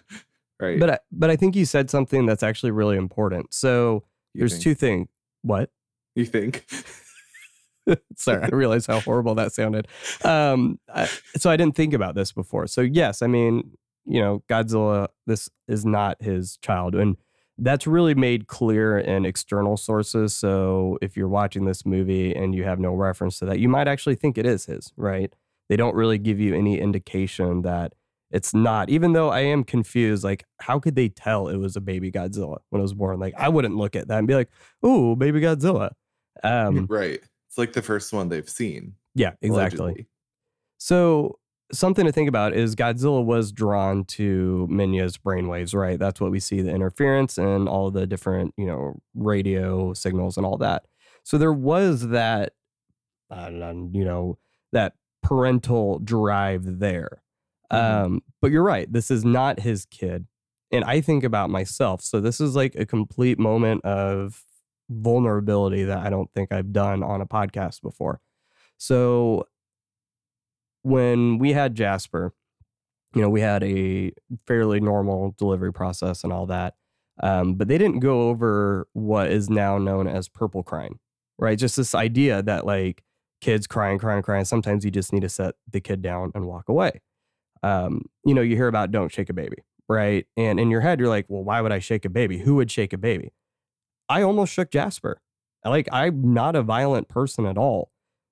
[0.60, 0.80] right.
[0.80, 3.52] But I, but I think you said something that's actually really important.
[3.54, 5.08] So You there's think- two things.
[5.42, 5.70] What?
[6.14, 6.64] You think?
[8.16, 9.88] Sorry, I realize how horrible that sounded.
[10.24, 12.66] Um, I, so I didn't think about this before.
[12.66, 13.72] So yes, I mean,
[14.04, 15.08] you know, Godzilla.
[15.26, 17.16] This is not his child, and
[17.58, 20.34] that's really made clear in external sources.
[20.34, 23.88] So if you're watching this movie and you have no reference to that, you might
[23.88, 24.92] actually think it is his.
[24.96, 25.34] Right?
[25.68, 27.94] They don't really give you any indication that
[28.30, 28.90] it's not.
[28.90, 32.58] Even though I am confused, like how could they tell it was a baby Godzilla
[32.70, 33.20] when it was born?
[33.20, 34.50] Like I wouldn't look at that and be like,
[34.84, 35.90] "Ooh, baby Godzilla."
[36.44, 37.20] Um, right.
[37.52, 38.94] It's like the first one they've seen.
[39.14, 39.78] yeah, exactly.
[39.78, 40.06] allegedly.
[40.78, 41.38] So
[41.70, 45.98] something to think about is Godzilla was drawn to Minya's brainwaves, right?
[45.98, 50.46] That's what we see the interference and all the different, you know, radio signals and
[50.46, 50.86] all that.
[51.24, 52.54] So there was that,
[53.30, 53.50] uh,
[53.92, 54.38] you know,
[54.72, 57.22] that parental drive there.
[57.70, 57.76] Mhm.
[58.04, 58.90] Um, but you're right.
[58.90, 60.26] This is not his kid.
[60.70, 62.00] And I think about myself.
[62.00, 64.42] So this is like a complete moment of
[64.92, 68.20] vulnerability that I don't think I've done on a podcast before.
[68.76, 69.46] So
[70.82, 72.34] when we had Jasper,
[73.14, 74.12] you know, we had a
[74.46, 76.74] fairly normal delivery process and all that.
[77.22, 80.98] Um, but they didn't go over what is now known as purple crying,
[81.38, 81.58] right?
[81.58, 83.04] Just this idea that like
[83.40, 84.44] kids crying, crying, crying.
[84.44, 87.02] Sometimes you just need to set the kid down and walk away.
[87.62, 90.26] Um, you know, you hear about don't shake a baby, right?
[90.36, 92.38] And in your head, you're like, well, why would I shake a baby?
[92.38, 93.32] Who would shake a baby?
[94.12, 95.20] I almost shook Jasper.
[95.64, 97.90] Like I'm not a violent person at all.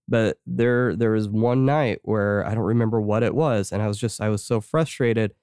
[0.08, 3.86] But there there was one night where I don't remember what it was, and I
[3.88, 5.34] was just I was so frustrated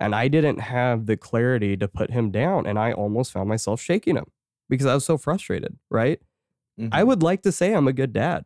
[0.00, 2.66] and I didn't have the clarity to put him down.
[2.66, 4.26] And I almost found myself shaking him
[4.68, 6.20] because I was so frustrated, right?
[6.80, 6.90] Mhm.
[6.92, 8.44] I would like to say I'm a good dad.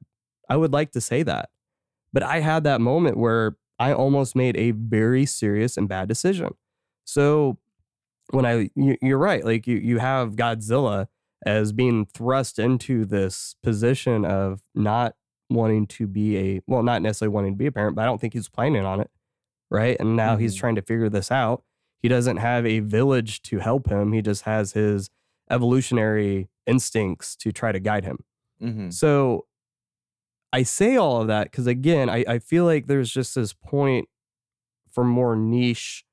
[0.51, 1.51] I would like to say that.
[2.13, 6.55] But I had that moment where I almost made a very serious and bad decision.
[7.05, 7.59] So
[8.31, 11.09] when I you, you're right, like you you have Godzilla
[11.47, 15.15] as being thrust into this position of not
[15.49, 18.21] wanting to be a well, not necessarily wanting to be a parent, but I don't
[18.21, 19.11] think he's planning on it.
[19.71, 19.97] Right.
[20.01, 20.61] And now he's Mhm.
[20.61, 21.65] trying to figure this out.
[22.03, 24.13] He doesn't have a village to help him.
[24.13, 25.11] He just has his
[25.51, 28.25] evolutionary instincts to try to guide him.
[28.63, 28.93] Mhm.
[28.93, 29.47] So
[30.53, 34.09] I say all of that because again, I, I feel like there's just this point
[34.89, 36.05] for more niche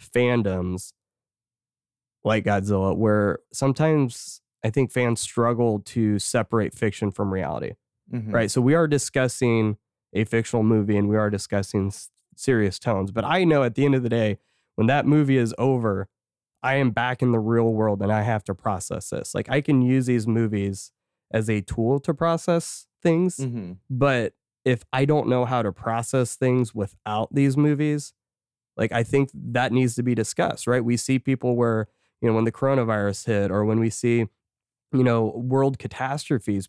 [0.00, 0.92] fandoms
[2.24, 7.72] like Godzilla where sometimes I think fans struggle to separate fiction from reality.
[8.12, 8.32] Mhm.
[8.32, 8.50] Right.
[8.50, 9.76] So we are discussing
[10.12, 13.10] a fictional movie and we are discussing s- serious tones.
[13.10, 14.38] But I know at the end of the day,
[14.76, 16.08] when that movie is over,
[16.62, 19.34] I am back in the real world and I have to process this.
[19.34, 20.92] Like I can use these movies
[21.32, 23.38] as a tool to process things.
[23.38, 23.78] Mhm.
[23.90, 28.12] But if I don't know how to process things without these movies,
[28.76, 30.84] like I think that needs to be discussed, right?
[30.84, 31.88] We see people where,
[32.20, 34.28] you know, when the coronavirus hit or when we see,
[34.92, 36.68] you know, world catastrophes,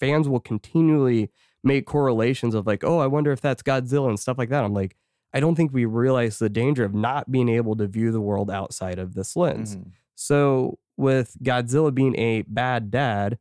[0.00, 1.30] fans will continually
[1.64, 4.64] make correlations of like, oh, I wonder if that's Godzilla and stuff like that.
[4.64, 4.96] I'm like,
[5.32, 8.50] I don't think we realize the danger of not being able to view the world
[8.50, 9.76] outside of this lens.
[9.76, 9.90] Mhm.
[10.14, 13.38] So with Godzilla being a bad dad,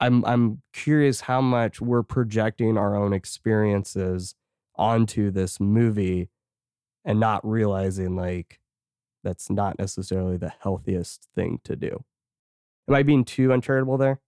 [0.00, 4.34] I'm I'm curious how much we're projecting our own experiences
[4.76, 6.28] onto this movie
[7.04, 8.60] and not realizing like
[9.22, 12.04] that's not necessarily the healthiest thing to do.
[12.88, 14.20] Am I being too uncharitable there?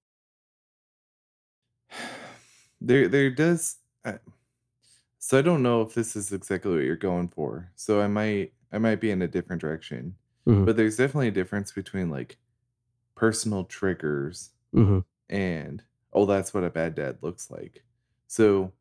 [2.81, 3.79] There, there does.
[4.05, 4.21] I-
[5.19, 7.71] So I don't know if this is exactly what you're going for.
[7.75, 10.17] So I might, I might be in a different direction.
[10.47, 10.65] Mhm.
[10.65, 12.39] But there's definitely a difference between like
[13.17, 17.85] personal triggers hmm and oh, that's what a bad dad looks like.
[18.29, 18.73] So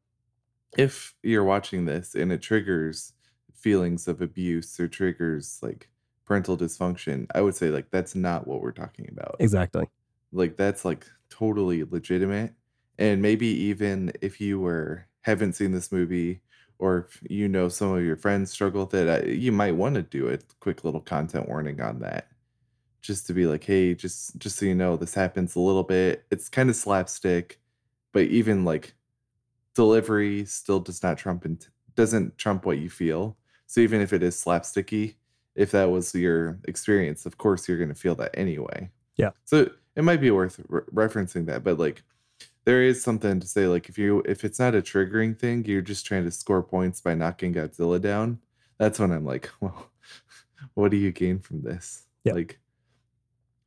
[0.78, 3.14] if you're watching this and it triggers
[3.54, 5.90] feelings of abuse or triggers like
[6.28, 9.38] parental dysfunction, I would say like that's not what we're talking about.
[9.40, 9.88] Exactly.
[10.34, 12.54] like that's like totally legitimate
[13.00, 16.42] and maybe even if you were haven't seen this movie
[16.80, 19.96] or if you know some of your friends struggle with it I- you might want
[19.96, 22.30] to do a quick little content warning on that
[23.02, 26.26] just to be like hey just just so you know this happens a little bit
[26.32, 27.60] it's kind of slapstick
[28.14, 28.96] but even like
[29.76, 33.38] delivery still does not trump and doesn't trump what you feel
[33.68, 35.16] so even if it is slapsticky
[35.58, 39.32] if that was your experience of course you're going to feel that anyway Yeah.
[39.46, 42.04] so it might be worth re- referencing that but like
[42.66, 45.82] there is something to say like if you if it's not a triggering thing you're
[45.82, 48.40] just trying to score points by knocking godzilla down
[48.78, 49.90] that's when i'm like well
[50.76, 52.34] what do you gain from this Yeah.
[52.34, 52.60] like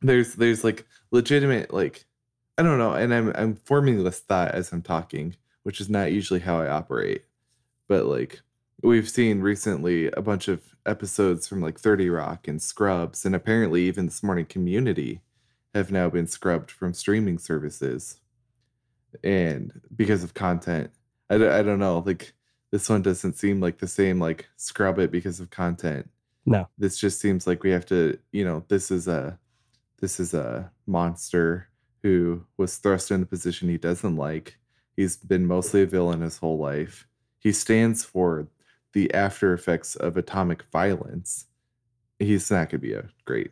[0.02, 2.04] there's there's like legitimate like
[2.58, 6.12] i don't know and i'm i'm forming this thought as i'm talking which is not
[6.12, 7.24] usually how i operate
[7.88, 8.40] but like
[8.82, 13.82] we've seen recently a bunch of episodes from like 30 rock and scrubs and apparently
[13.82, 15.20] even this morning community
[15.74, 18.18] have now been scrubbed from streaming services.
[19.24, 20.90] And because of content
[21.30, 22.32] I, don't- I don't know like
[22.72, 26.08] this one doesn't seem like the same like scrub it because of content.
[26.46, 26.68] No.
[26.78, 29.38] this just seems like we have to you know this is a
[30.00, 31.68] this is a monster
[32.02, 34.58] who was thrust in a position he doesn't like.
[34.96, 37.06] He's been mostly a villain his whole life.
[37.38, 38.48] He stands for
[38.92, 41.46] the after effects of atomic violence
[42.18, 43.50] he's not going to be a great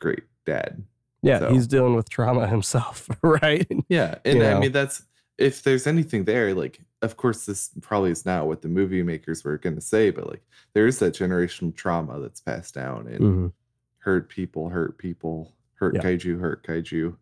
[0.00, 0.82] great dad
[1.22, 3.66] Yeah, So- he's dealing with trauma himself, right?
[3.88, 4.60] yeah, and You I know?
[4.60, 5.04] mean that's
[5.38, 9.42] if there's anything there, like of course this probably is not what the movie makers
[9.44, 10.42] were gonna say, but like
[10.74, 13.52] there is that generational trauma that's passed down and Mhm.
[13.98, 16.02] hurt people, hurt people, hurt Yeah.
[16.02, 17.16] kaiju, hurt kaiju.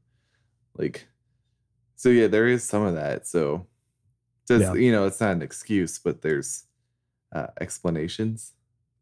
[0.77, 1.07] Like
[1.95, 3.27] so yeah, there is some of that.
[3.29, 3.67] So
[4.49, 4.75] just Yeah.
[4.75, 6.65] you know, it's not an excuse, but there's
[7.33, 8.53] uh explanations.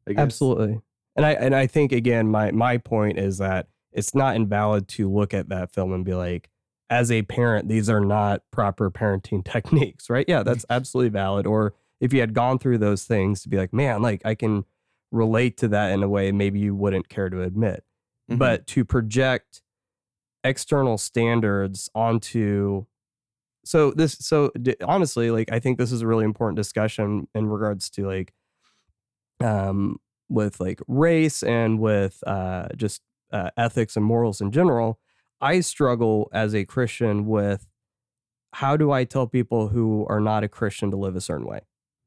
[0.06, 0.20] I guess.
[0.20, 0.80] Absolutely.
[1.16, 5.10] And I and I think again my my point is that it's not invalid to
[5.10, 6.48] look at that film and be like
[6.88, 10.24] as a parent these are not proper parenting techniques, right?
[10.28, 13.74] Yeah, that's absolutely valid or if you had gone through those things to be like,
[13.74, 14.64] man, like I can
[15.12, 17.84] relate to that in a way maybe you wouldn't care to admit.
[18.30, 18.38] Mhm.
[18.38, 19.62] But to project
[20.44, 22.86] external standards onto
[23.70, 27.46] so this so d- honestly like i think this is a really important discussion in
[27.48, 28.32] regards to like
[29.42, 29.96] um
[30.28, 33.02] with like race and with uh just
[33.32, 34.98] uh, ethics and morals in general
[35.40, 37.66] i struggle as a christian with
[38.54, 41.60] how do i tell people who are not a christian to live a certain way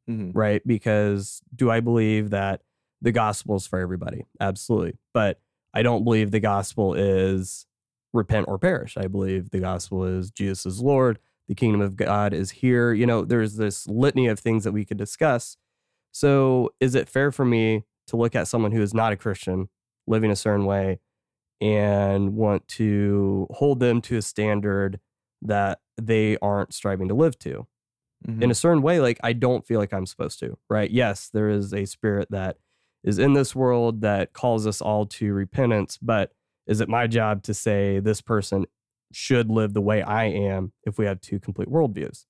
[0.09, 0.32] Mhm.
[0.36, 0.61] right?
[0.68, 2.59] Because do I believe that
[3.01, 4.26] the gospel is for everybody?
[4.41, 4.97] Absolutely.
[5.14, 5.39] But
[5.74, 7.66] I don't believe the gospel is
[8.11, 8.97] repent or perish.
[8.97, 12.93] I believe the gospel is Jesus is Lord, the kingdom of God is here.
[12.93, 15.57] You know, there's this litany of things that we could discuss.
[16.11, 19.69] So, is it fair for me to look at someone who is not a Christian
[20.07, 20.99] living a certain way
[21.61, 24.99] and want to hold them to a standard
[25.41, 27.67] that they aren't striving to live to?
[28.27, 28.41] Mhm.
[28.41, 31.49] in a certain way like i don't feel like i'm supposed to right yes there
[31.49, 32.55] is a spirit that
[33.03, 36.31] is in this world that calls us all to repentance but
[36.65, 38.65] is it my job to say this person
[39.16, 42.26] should live the way i am if we have two complete worldviews.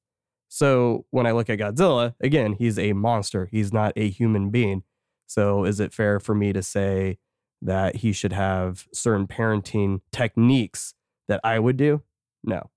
[0.50, 3.48] So when i look at godzilla again he's a monster.
[3.52, 4.84] He's not a human being.
[5.28, 7.18] So is it fair for me to say
[7.62, 10.94] that he should have certain parenting techniques
[11.28, 12.02] that i would do?
[12.44, 12.70] No.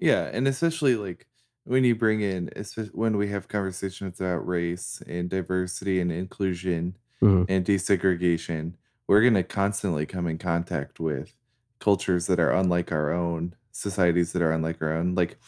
[0.00, 1.26] Yeah, and especially like
[1.64, 2.50] when you bring in,
[2.92, 7.46] when we have conversations about race and diversity and inclusion Mhm.
[7.48, 8.74] and desegregation,
[9.06, 11.34] we're going to constantly come in contact with
[11.80, 15.14] cultures that are unlike our own, societies that are unlike our own.
[15.14, 15.38] Like,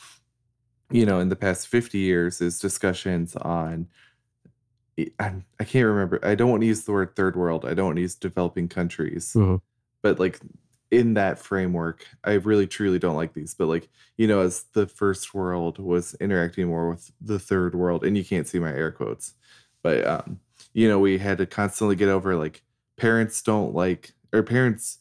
[0.91, 3.89] you know, in the past 50 years, is discussions on.
[4.99, 6.21] I- I'm, I can't remember.
[6.25, 7.65] I don't want to use the word third world.
[7.65, 9.61] I don't want to use developing countries Mhm.
[10.03, 10.41] but like
[10.91, 14.89] in that framework i really truly don't like these but like you know as the
[14.89, 18.91] first world was interacting more with the third world and you can't see my air
[18.91, 19.35] quotes
[19.85, 20.41] but um
[20.73, 22.63] you know we had to constantly get over like
[22.97, 24.99] parents don't like or parents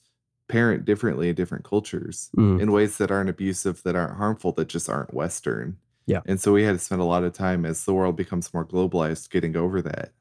[0.49, 2.59] parent differently in different cultures Mhm.
[2.61, 5.77] in ways that aren't abusive that aren't harmful that just aren't western
[6.07, 6.21] Yeah.
[6.25, 8.65] and so we had to spend a lot of time as the world becomes more
[8.65, 10.11] globalized getting over that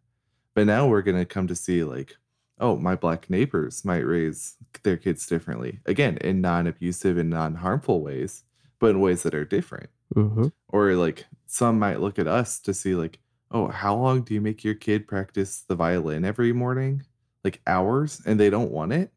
[0.54, 2.16] but now we're going to come to see like
[2.60, 5.78] oh, my black neighbors might raise their kids differently.
[5.86, 8.42] Again, in non abusive and non harmful ways,
[8.80, 9.90] but in ways that are different.
[10.16, 10.50] Mhm.
[10.70, 13.20] Or like some might look at us to see, like,
[13.52, 17.04] oh, how long do you make your kid practice the violin every morning?
[17.44, 19.12] Like hours, and they don't want it?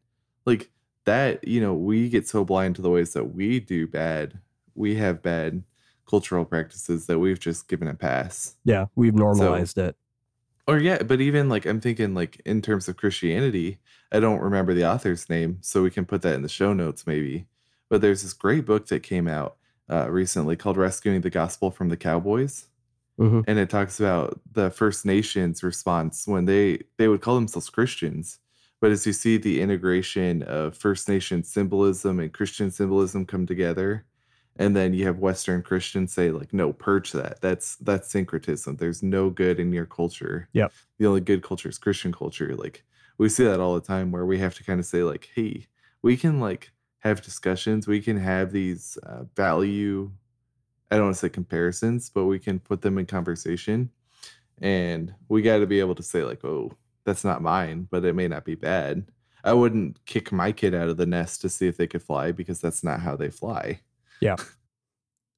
[0.46, 0.70] Like
[1.04, 4.38] that, you know, we get so blind to the ways that we do bad.
[4.74, 5.62] We have bad
[6.08, 8.56] cultural practices that we've just given a pass.
[8.64, 9.96] yeah we've normalized it
[10.68, 13.78] Or yeah, but even like I'm thinking like in terms of Christianity,
[14.12, 17.06] I don't remember the author's name, so we can put that in the show notes
[17.06, 17.46] maybe.
[17.88, 19.56] But there's this great book that came out
[19.90, 22.66] uh, recently called "Rescuing the Gospel from the Cowboys,"
[23.18, 23.44] Mhm.
[23.46, 28.38] and it talks about the First Nations response when they they would call themselves Christians,
[28.82, 34.04] but as you see the integration of First Nation symbolism and Christian symbolism come together,
[34.56, 37.40] and then you have Western Christians say like, "No, purge that.
[37.40, 38.76] That's that's syncretism.
[38.76, 40.48] There's no good in your culture.
[40.52, 40.72] Yep.
[40.98, 42.82] the only good culture is Christian culture." Like
[43.18, 45.68] we see that all the time, where we have to kind of say like, "Hey,
[46.02, 47.86] we can like have discussions.
[47.86, 50.10] We can have these uh, value."
[50.90, 53.90] I don't want to say comparisons, but we can put them in conversation,
[54.60, 56.72] and we got to be able to say like, "Oh,
[57.04, 59.06] that's not mine, but it may not be bad."
[59.44, 62.30] I wouldn't kick my kid out of the nest to see if they could fly
[62.32, 63.80] because that's not how they fly.
[64.20, 64.36] Yeah.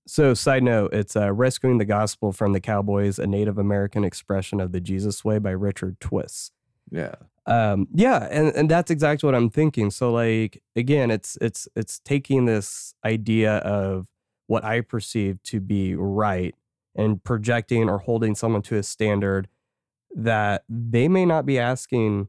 [0.07, 4.61] So, side note, it's uh, Rescuing the Gospel from the Cowboys, a Native American expression
[4.61, 6.51] of the Jesus way by Richard Twiss.
[6.91, 7.15] Yeah.
[7.47, 9.91] Um, yeah, and, and that's exactly what I'm thinking.
[9.91, 14.07] So, like, again, it's it's it's taking this idea of
[14.47, 16.55] what I perceive to be right
[16.95, 19.49] and projecting or holding someone to a standard
[20.15, 22.29] that they may not be asking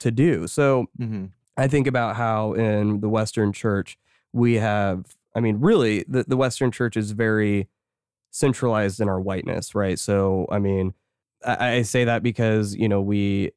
[0.00, 0.46] to do.
[0.46, 1.26] So, Mm-hmm.
[1.56, 3.98] I think about how in the Western church
[4.32, 7.68] we have, I mean, really, the, the Western church is very
[8.30, 9.98] centralized in our whiteness, right?
[9.98, 10.94] So, I mean,
[11.44, 13.50] I, I say that because, you know, we,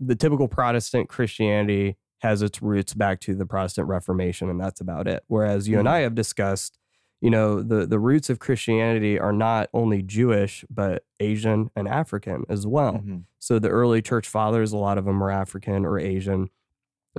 [0.00, 5.06] the typical Protestant Christianity has its roots back to the Protestant Reformation, and that's about
[5.08, 5.24] it.
[5.28, 5.92] Whereas you and Mhm.
[5.92, 6.78] I have discussed,
[7.20, 12.44] you know, the, the roots of Christianity are not only Jewish, but Asian and African
[12.48, 12.94] as well.
[12.94, 13.24] Mhm.
[13.38, 16.50] So the early church fathers, a lot of them are African or Asian.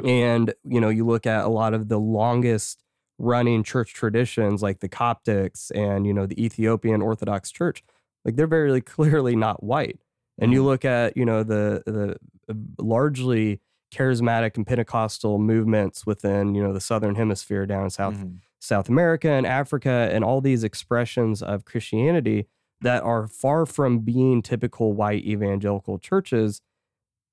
[0.03, 2.83] And, you know, you look at a lot of the longest
[3.17, 7.83] running church traditions like the Coptics and, you know, the Ethiopian Orthodox Church,
[8.23, 9.99] like they're very clearly not white.
[10.39, 10.65] And you Mhm.
[10.65, 12.17] look at, you know, the the
[12.49, 13.59] uh, largely
[13.91, 18.41] charismatic and Pentecostal movements within, you know, the southern hemisphere down South Mhm.
[18.59, 22.47] South America and Africa and all these expressions of Christianity,
[22.81, 26.61] that are far from being typical white evangelical churches.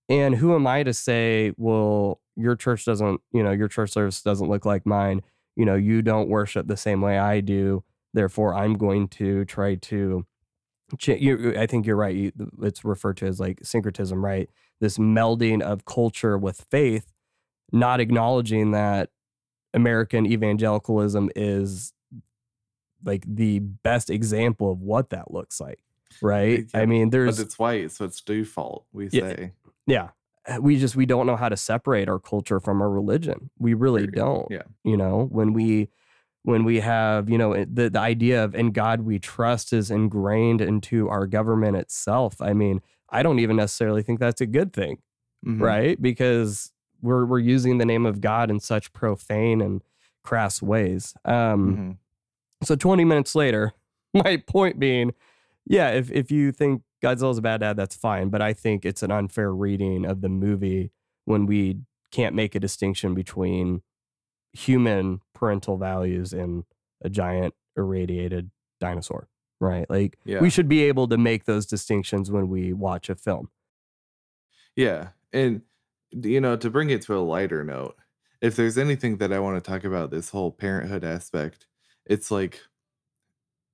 [0.09, 4.22] And who am I to say, well, your church doesn't, you know, your church service
[4.22, 5.22] doesn't look like mine.
[5.57, 7.85] You know, you don't worship the same way I do.
[8.12, 10.27] Therefore, I'm going to try to.
[11.07, 12.14] You, I think you're right.
[12.14, 14.49] You, it's referred to as like syncretism, right?
[14.81, 17.12] This melding of culture with faith,
[17.72, 19.11] not acknowledging that
[19.75, 21.93] American evangelicalism is
[23.05, 25.81] like the best example of what that looks like,
[26.22, 26.66] right?
[26.72, 29.20] Yeah, I mean, But there's it's white, so it's default, we Yeah.
[29.35, 29.53] say.
[29.87, 30.09] yeah,
[30.61, 33.51] we just we don't know how to separate our culture from our religion.
[33.59, 34.47] We really don't.
[34.51, 34.62] Yeah.
[34.85, 35.91] You know, when we
[36.45, 40.61] when we have, you know, the the idea of in God we trust is ingrained
[40.61, 42.41] into our government itself.
[42.41, 44.99] I mean, I don't even necessarily think that's a good thing,
[45.47, 45.61] Mhm.
[45.61, 46.01] right?
[46.01, 46.70] Because
[47.05, 49.82] we're we're using the name of God in such profane and
[50.24, 51.14] crass ways.
[51.24, 51.76] Um
[52.62, 52.66] Mhm.
[52.66, 53.72] so 20 minutes later,
[54.14, 55.12] my point being,
[55.66, 58.28] yeah, if, if you think Godzilla's a bad dad, that's fine.
[58.30, 60.90] But I think it's an unfair reading of the movie
[61.26, 61.80] when we
[62.11, 63.82] can't make a distinction between
[64.52, 66.64] human parental values and
[67.02, 68.50] a giant irradiated
[68.80, 69.28] dinosaur,
[69.61, 69.88] right?
[69.90, 70.40] Like Yeah.
[70.40, 73.50] we should be able to make those distinctions when we watch a film.
[74.76, 75.09] Yeah.
[75.32, 75.62] And,
[76.22, 77.96] you know, to bring it to a lighter note,
[78.40, 81.66] if there's anything that I want to talk about this whole parenthood aspect,
[82.06, 82.60] it's like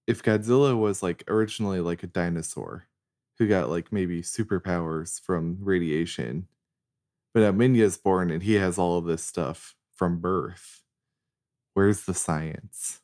[0.07, 2.87] if Godzilla was like originally like a dinosaur
[3.39, 6.47] who got like maybe superpowers from radiation,
[7.33, 10.83] but now Minya's born and he has all of this stuff from birth.
[11.75, 13.01] Where's the science?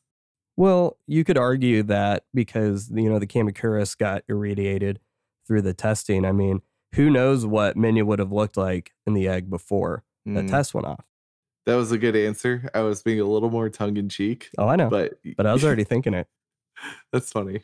[0.55, 4.99] Well, you could argue that because you know the Kamacuras got irradiated
[5.47, 6.25] through the testing.
[6.25, 6.61] I mean,
[6.95, 10.73] who knows what Minya would have looked like in the egg before the Mm, test
[10.73, 11.05] went off?
[11.65, 12.69] that was a good answer.
[12.73, 15.53] I was being a little more tongue in cheek, Oh, I know, but, but I
[15.53, 16.27] was already thinking it.
[17.11, 17.61] That's funny.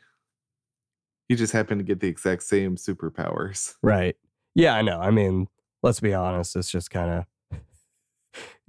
[1.30, 3.76] You just happen to get the exact same superpowers.
[3.82, 4.16] Right?
[4.56, 5.00] Yeah, I know.
[5.00, 5.48] I mean,
[5.82, 6.56] let's be honest.
[6.56, 7.60] It's just kind of.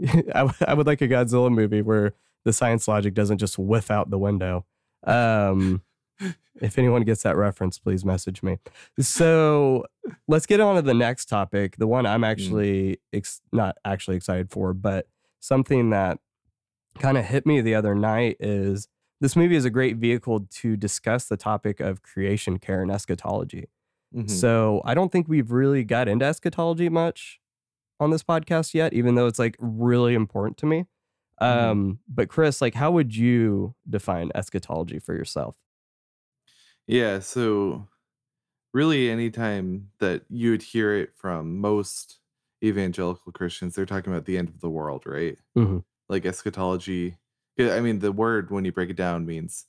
[0.35, 3.91] I, w- I would like a Godzilla movie where the science logic doesn't just whiff
[3.91, 4.67] out the window.
[5.07, 5.83] Um,
[6.61, 8.59] if anyone gets that reference, please message me.
[9.01, 9.85] So
[10.29, 11.77] let's get on to the next topic.
[11.77, 15.09] The one I'm actually ex- not actually excited for, but
[15.41, 16.19] something that
[16.99, 18.89] kind of hit me the other night is
[19.21, 23.69] this movie is a great vehicle to discuss the topic of creation care and eschatology.
[24.15, 24.31] Mhm.
[24.31, 27.41] So I don't think we've really got into eschatology much
[27.99, 30.85] on this podcast yet, even though it's like really important to me.
[31.41, 31.47] Mhm.
[31.47, 35.57] Um, but Chris, like, how would you define eschatology for yourself?
[36.89, 37.89] Yeah, so
[38.75, 42.21] really anytime that you would hear it from most
[42.65, 45.39] evangelical Christians, they're talking about the end of the world, right?
[45.57, 45.85] Mhm.
[46.09, 47.19] Like eschatology.
[47.61, 49.67] I mean, the word when you break it down means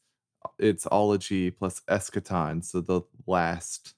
[0.60, 3.96] it's ology plus eschaton, so the last,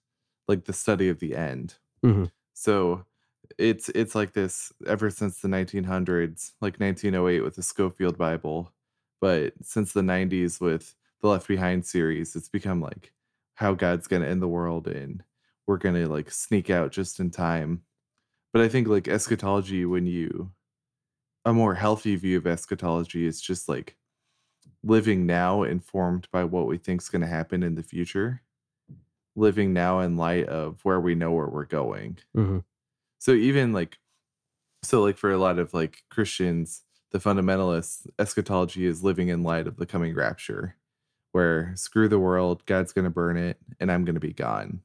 [0.50, 1.78] like the study of the end.
[2.04, 2.28] Mhm.
[2.56, 3.06] So
[3.60, 8.74] it's it's like this ever since the 1900s, like 1908 with the Scofield Bible,
[9.22, 13.14] but since the 90s with the Left Behind series, it's become like
[13.56, 15.24] how God's gonna end the world and
[15.66, 17.84] we're gonna like sneak out just in time.
[18.54, 20.52] But I think like eschatology, when you
[21.46, 23.96] a more healthy view of eschatology is just like
[24.84, 28.42] living now informed by what we think is going to happen in the future
[29.36, 32.64] living now in light of where we know where we're going Mhm.
[33.20, 33.98] so even like
[34.84, 39.68] so like for a lot of like christians the fundamentalists eschatology is living in light
[39.68, 40.76] of the coming rapture
[41.38, 44.82] where screw the world god's going to burn it and i'm going to be gone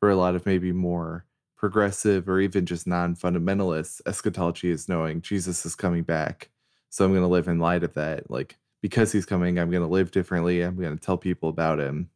[0.00, 1.26] for a lot of maybe more
[1.56, 6.48] progressive or even just non-fundamentalists eschatology is knowing jesus is coming back
[6.88, 9.82] so i'm going to live in light of that like because he's coming i'm going
[9.82, 12.08] to live differently i'm going to tell people about him.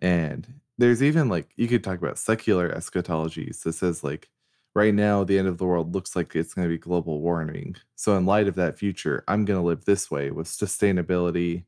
[0.00, 4.30] And there's even like you could talk about secular eschatologies that says like
[4.74, 7.76] right now the end of the world looks like it's going to be global warming
[7.94, 11.64] so in light of that future i'm going to live this way with sustainability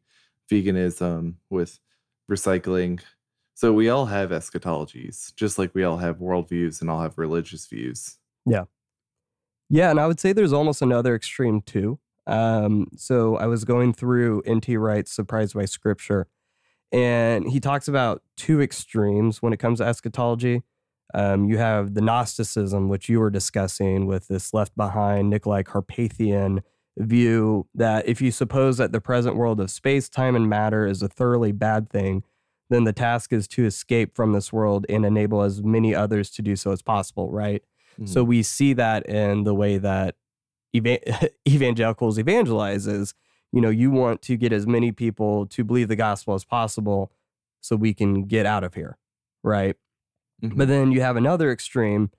[0.51, 1.79] veganism with
[2.31, 3.01] recycling
[3.55, 7.67] so we all have eschatologies just like we all have worldviews and all have religious
[7.67, 8.65] views Yeah,
[9.69, 9.91] Yeah.
[9.91, 11.99] and I would say there's almost another extreme too.
[12.27, 14.77] Um, so I was going through N.T.
[14.77, 16.27] Wright's Surprised by Scripture,
[16.93, 20.63] and he talks about two extremes when it comes to eschatology.
[21.15, 26.61] Um, you have the Gnosticism, which you were discussing with this Left Behind Nicolae Carpathian
[26.99, 31.03] view that if you suppose that the present world of space, time, and matter is
[31.03, 32.25] a thoroughly bad thing,
[32.71, 36.43] then the task is to escape from this world and enable as many others to
[36.43, 37.63] do so as possible, right?
[38.05, 40.15] So we see that in the way that
[40.73, 41.01] eva-
[41.49, 43.15] evangelicals evangelizes.
[43.53, 47.11] you know, you want to get as many people to believe the gospel as possible
[47.61, 48.99] so we can get out of here,
[49.43, 49.75] right?
[50.43, 50.57] Mhm.
[50.57, 52.11] But then you have another extreme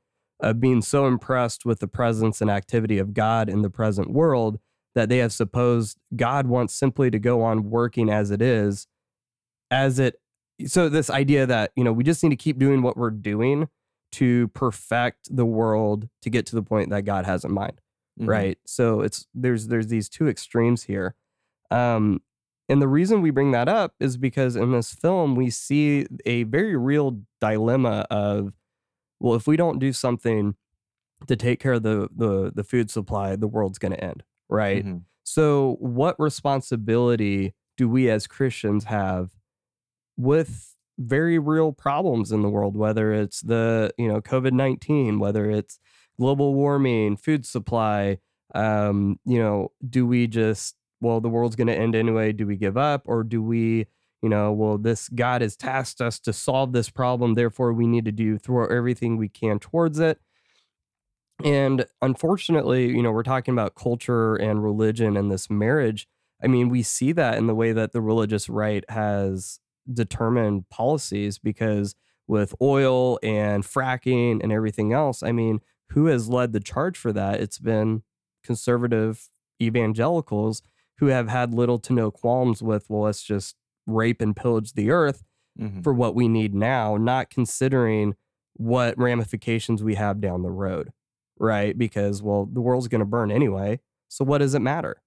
[0.42, 4.60] of being so impressed with the presence and activity of God in the present world
[4.96, 8.88] that they have supposed God wants simply to go on working as it is,
[9.72, 10.20] as it.
[10.66, 13.70] So, this idea that, you know, we just need to keep doing what we're doing
[14.14, 17.80] to perfect the world to get to the point that God has in mind
[18.20, 18.28] Mhm.
[18.28, 21.16] right so it's there's there's these two extremes here
[21.72, 22.22] um
[22.68, 26.44] and the reason we bring that up is because in this film we see a
[26.44, 28.52] very real dilemma of
[29.22, 30.56] well if we don't do something
[31.28, 34.86] to take care of the the, the food supply the world's going to end right?
[34.86, 35.04] Mhm.
[35.24, 39.30] so what responsibility do we as christians have
[40.18, 45.80] with very real problems in the world whether it's the you know covid-19 whether it's
[46.20, 48.18] global warming food supply?
[48.56, 52.58] Um you know do we just well the world's going to end anyway do we
[52.58, 53.04] give up?
[53.06, 53.86] Or do we
[54.22, 58.04] you know well this god has tasked us to solve this problem therefore we need
[58.06, 60.20] to do throw everything we can towards it
[61.44, 66.08] and unfortunately you know we're talking about culture and religion and this marriage.
[66.44, 69.60] I mean we see that in the way that the religious right has
[69.92, 71.96] determined policies because
[72.28, 75.60] with oil and fracking and everything else i mean
[75.94, 77.40] who has led the charge for that?
[77.42, 78.04] It's been
[78.44, 79.28] conservative
[79.62, 80.62] evangelicals
[81.00, 83.56] who have had little to no qualms with well let's just
[83.88, 85.24] rape and pillage the earth
[85.60, 85.84] Mhm.
[85.84, 88.16] for what we need now, not considering
[88.54, 90.92] what ramifications we have down the road,
[91.40, 91.78] right?
[91.78, 93.80] Because, well, the world's going to burn anyway.
[94.10, 95.02] So what does it matter?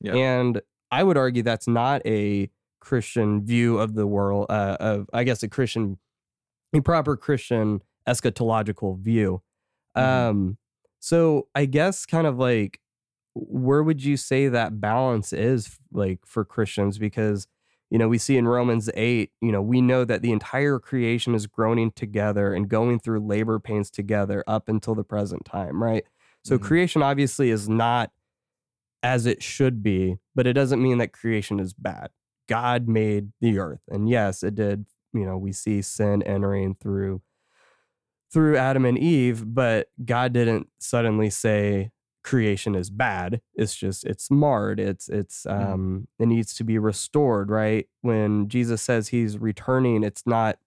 [0.00, 0.14] Yeah.
[0.14, 0.60] And
[0.90, 5.42] I would argue that's not a Christian view of the world, uh, of, I guess,
[5.42, 5.98] a Christian,
[6.74, 9.42] a proper Christian eschatological view.
[9.96, 10.02] Mhm.
[10.02, 10.58] Um,
[11.00, 12.80] so I guess kind of like,
[13.34, 16.98] where would you say that balance is like for Christians?
[16.98, 17.46] Because
[17.96, 21.34] you know, we see in Romans 8, you know, we know that the entire creation
[21.34, 26.04] is groaning together and going through labor pains together up until the present time, right?
[26.44, 26.62] So Mhm.
[26.62, 28.12] creation obviously is not
[29.02, 32.10] as it should be, but it doesn't mean that creation is bad.
[32.50, 33.80] God made the earth.
[33.88, 34.84] And yes, it did,
[35.14, 37.22] you know, we see sin entering through
[38.30, 41.92] through Adam and Eve, but God didn't suddenly say
[42.26, 43.40] creation is bad.
[43.54, 44.78] It's just it's marred.
[44.80, 47.88] It's it's um it needs to be restored, right?
[48.02, 50.58] When Jesus says he's returning, it's not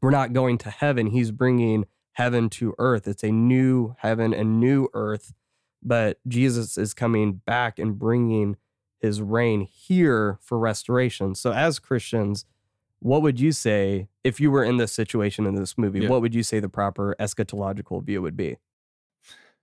[0.00, 1.08] we're not going to heaven.
[1.08, 3.06] He's bringing heaven to earth.
[3.06, 5.34] It's a new heaven and new earth,
[5.82, 8.56] but Jesus is coming back and bringing
[9.00, 11.34] his reign here for restoration.
[11.34, 12.44] So as Christians,
[13.00, 16.00] what would you say if you were in this situation in this movie?
[16.00, 16.08] Yeah.
[16.08, 18.58] What would you say the proper eschatological view would be?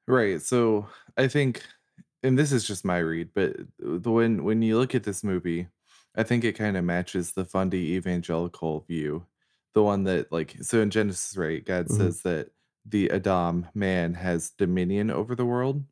[0.10, 0.42] Right.
[0.42, 0.88] So
[1.18, 1.64] I think,
[2.24, 5.68] and this is just my read, but the when when you look at this movie,
[6.16, 9.28] I think it kind of matches the Fundy evangelical view,
[9.76, 11.64] the one that like so in Genesis, right?
[11.66, 11.90] God Mhm.
[11.92, 12.52] says that
[12.86, 15.86] the Adam man has dominion over the world,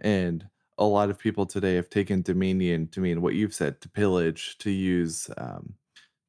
[0.00, 3.88] and a lot of people today have taken dominion to mean what you've said to
[3.90, 5.74] pillage, to use, um,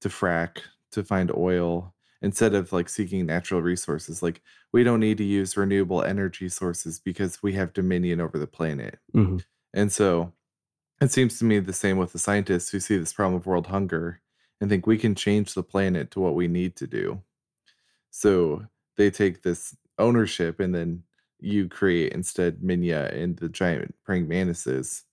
[0.01, 0.59] to frack,
[0.91, 1.92] to find oil
[2.23, 4.23] instead of like seeking natural resources.
[4.23, 8.47] Like we don't need to use renewable energy sources because we have dominion over the
[8.47, 8.97] planet.
[9.13, 9.43] Mhm.
[9.73, 10.33] And so
[11.01, 13.67] it seems to me the same with the scientists who see this problem of world
[13.67, 14.21] hunger
[14.61, 17.21] and think we can change the planet to what we need to do.
[18.09, 18.65] So
[18.95, 21.03] they take this ownership and then
[21.39, 25.03] you create instead Minya and the giant praying mantises.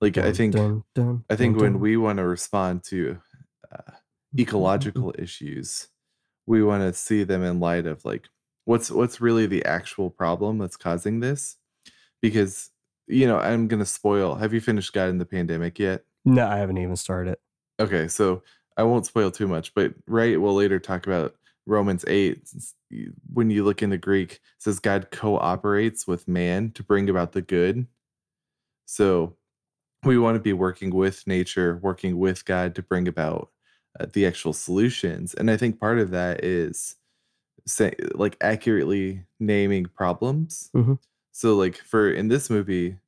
[0.00, 1.80] Like I think dun, dun, I think dun, when dun.
[1.80, 3.18] we want to respond to
[3.70, 3.92] uh,
[4.38, 5.88] ecological issues,
[6.46, 8.28] we want to see them in light of like
[8.64, 11.56] what's what's really the actual problem that's causing this.
[12.20, 12.70] Because
[13.06, 14.34] you know, I'm gonna spoil.
[14.34, 16.04] Have you finished God and the Pandemic yet?
[16.24, 17.36] No, I haven't even started.
[17.80, 18.42] Okay, so
[18.76, 21.34] I won't spoil too much, but right, we'll later talk about
[21.66, 22.40] Romans 8.
[23.32, 27.32] When you look in the Greek, it says God cooperates with man to bring about
[27.32, 27.86] the good.
[28.86, 29.36] So
[30.04, 33.50] we want to be working with nature, working with God to bring about
[34.12, 35.34] the actual solutions.
[35.34, 36.96] And I think part of that is
[37.66, 40.70] say, like accurately naming problems.
[40.74, 40.98] Mhm.
[41.32, 42.98] So like for in this movie,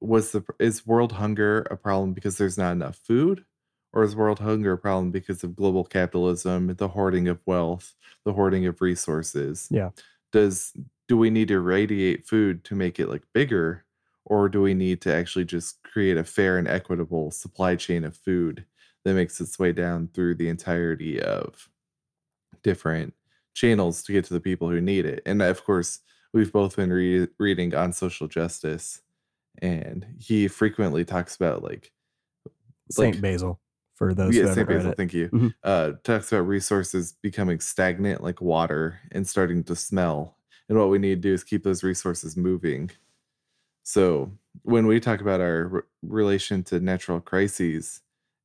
[0.00, 3.44] was the is world hunger a problem because there's not enough food?
[3.92, 8.32] Or is world hunger a problem because of global capitalism, the hoarding of wealth, the
[8.32, 9.68] hoarding of resources?
[9.70, 9.90] Yeah.
[10.32, 10.72] Does
[11.08, 13.84] do we need to radiate food to make it like bigger?
[14.24, 18.16] Or do we need to actually just create a fair and equitable supply chain of
[18.16, 18.64] food
[19.04, 21.68] that makes its way down through the entirety of
[22.62, 23.14] different
[23.54, 25.22] channels to get to the people who need it?
[25.26, 26.00] And of course,
[26.32, 29.02] we've both been re- reading on social justice,
[29.60, 31.92] and he frequently talks about like
[32.90, 33.60] Saint Like- Basil
[33.94, 34.66] for those Yeah, St.
[34.66, 35.28] Basil, thank you.
[35.28, 35.54] Mhm.
[35.62, 40.38] Uh, talks about resources becoming stagnant like water and starting to smell.
[40.68, 42.90] And what we need to do is keep those resources moving.
[43.84, 44.32] So
[44.62, 48.00] when we talk about our re- relation to natural crises,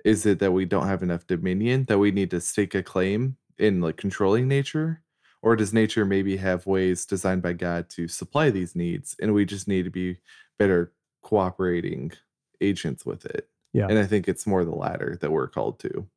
[0.07, 3.35] is it that we don't have enough dominion, that we need to stake a claim
[3.57, 5.01] in like controlling nature?
[5.41, 9.43] Or does nature maybe have ways designed by God to supply these needs and we
[9.43, 10.19] just need to be
[10.57, 10.93] better
[11.23, 12.13] cooperating
[12.61, 13.49] agents with it?
[13.73, 13.87] Yeah.
[13.89, 16.07] And I think it's more the latter that we're called to.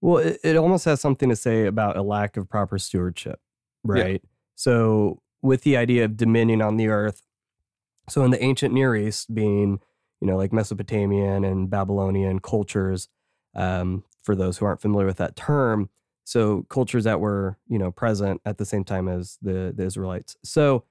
[0.00, 3.38] Well, it, it almost has something to say about a lack of proper stewardship,
[3.84, 4.20] right?
[4.56, 7.22] So, with the idea of dominion on the earth,
[8.08, 9.78] so in the ancient Near East, being,
[10.22, 13.08] you know, like Mesopotamian and Babylonian cultures,
[13.56, 15.90] um, for those who aren't familiar with that term,
[16.24, 20.36] so cultures that were, you know, present at the same time as the, the Israelites.
[20.44, 20.84] So,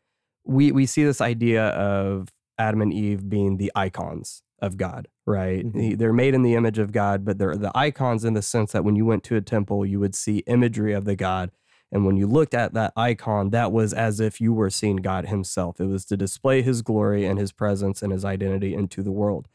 [0.43, 5.65] we, we see this idea of Adam and Eve being the icons of God, right?
[5.65, 5.97] Mhm.
[5.97, 8.83] They're made in the image of God, but they're the icons in the sense that
[8.83, 11.51] when you went to a temple, you would see imagery of the God.
[11.91, 15.27] And when you looked at that icon, that was as if you were seeing God
[15.27, 15.79] Himself.
[15.79, 19.47] It was to display His glory and His presence and His identity into the world.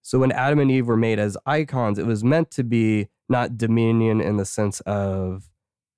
[0.00, 3.56] So when Adam and Eve were made as icons, it was meant to be not
[3.56, 5.50] dominion in the sense of,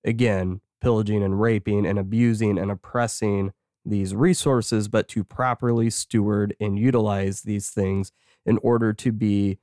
[0.04, 3.52] again, pillaging and raping and abusing and oppressing
[3.84, 8.12] these resources, but to properly steward and utilize these things
[8.44, 9.58] in order to be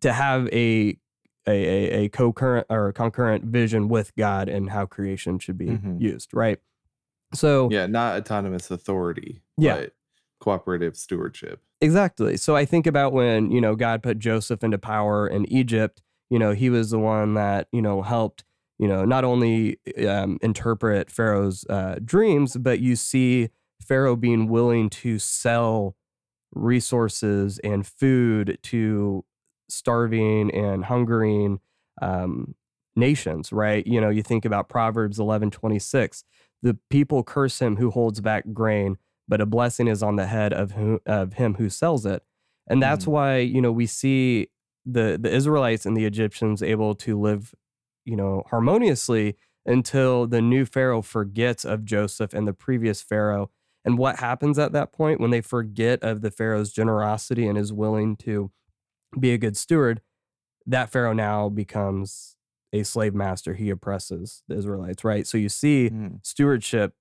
[0.00, 0.98] to have a
[1.48, 6.00] a, a, a concurrent or concurrent vision with God and how creation should be Mhm.
[6.00, 6.58] used, right?
[7.34, 9.76] So Yeah, not autonomous authority, Yeah.
[9.76, 9.94] but
[10.40, 11.62] cooperative stewardship.
[11.80, 12.36] Exactly.
[12.36, 16.38] So I think about when, you know, God put Joseph into power in Egypt, you
[16.38, 18.44] know, he was the one that, you know, helped,
[18.78, 19.78] you know, not only
[20.08, 25.96] um, interpret Pharaoh's uh, dreams, but you see Pharaoh being willing to sell
[26.54, 29.24] resources and food to
[29.68, 31.60] starving and hungering
[32.02, 32.54] um,
[32.94, 33.86] nations, right?
[33.86, 36.24] You know, you think about Proverbs 11 26.
[36.62, 38.98] The people curse him who holds back grain,
[39.28, 42.22] but a blessing is on the head of who, of him who sells it.
[42.68, 43.12] And that's Mhm.
[43.12, 44.48] why, you know, we see
[44.84, 47.54] the the Israelites and the Egyptians able to live,
[48.04, 53.50] you know, harmoniously until the new pharaoh forgets of Joseph and the previous pharaoh.
[53.84, 57.72] And what happens at that point when they forget of the pharaoh's generosity and is
[57.72, 58.50] willing to
[59.18, 60.00] be a good steward,
[60.66, 62.36] that pharaoh now becomes
[62.72, 63.54] a slave master.
[63.54, 65.26] He oppresses the Israelites, right?
[65.26, 66.20] So you see Mm.
[66.24, 66.94] stewardship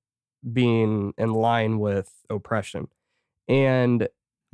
[0.54, 2.88] being in line with oppression.
[3.48, 4.08] And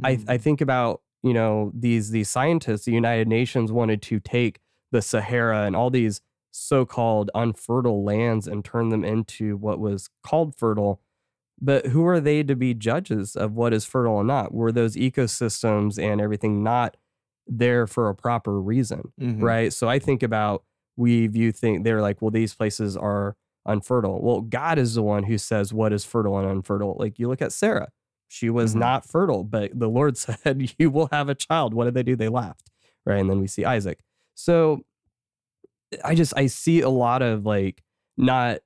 [0.03, 0.41] I, I Mm.
[0.41, 4.59] think about you know these these scientists the united nations wanted to take
[4.91, 6.21] the sahara and all these
[6.51, 11.01] so-called unfertile lands and turn them into what was called fertile
[11.61, 14.95] but who are they to be judges of what is fertile or not were those
[14.95, 16.97] ecosystems and everything not
[17.51, 19.41] there for a proper reason Mhm.
[19.43, 20.63] right so i think about
[20.97, 23.35] we view things they're like well these places are
[23.65, 27.27] unfertile well god is the one who says what is fertile and unfertile like you
[27.27, 27.89] look at sarah
[28.29, 28.79] she was Mhm.
[28.79, 31.73] not fertile, but the Lord said, You will have a child.
[31.73, 32.15] What did they do?
[32.15, 32.71] They laughed.
[33.05, 33.17] Right.
[33.19, 33.99] And then we see Isaac.
[34.35, 34.85] So
[36.05, 37.83] I just, I see a lot of like,
[38.15, 38.59] not,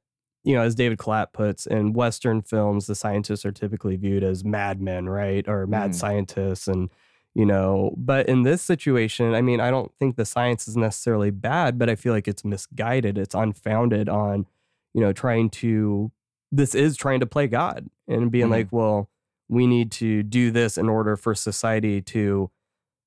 [0.43, 4.45] you know, as David Clapp puts in Western films, the scientists are typically viewed as
[4.45, 5.47] madmen, right?
[5.47, 5.95] Or mad Mhm.
[5.95, 6.67] scientists.
[6.67, 6.91] And,
[7.35, 11.29] you know, but in this situation, I mean, I don't think the science is necessarily
[11.31, 13.17] bad, but I feel like it's misguided.
[13.17, 14.47] It's unfounded on,
[14.93, 16.11] you know, trying to,
[16.51, 18.51] this is trying to play God and being Mhm.
[18.51, 19.09] like, well,
[19.49, 22.49] we need to do this in order for society to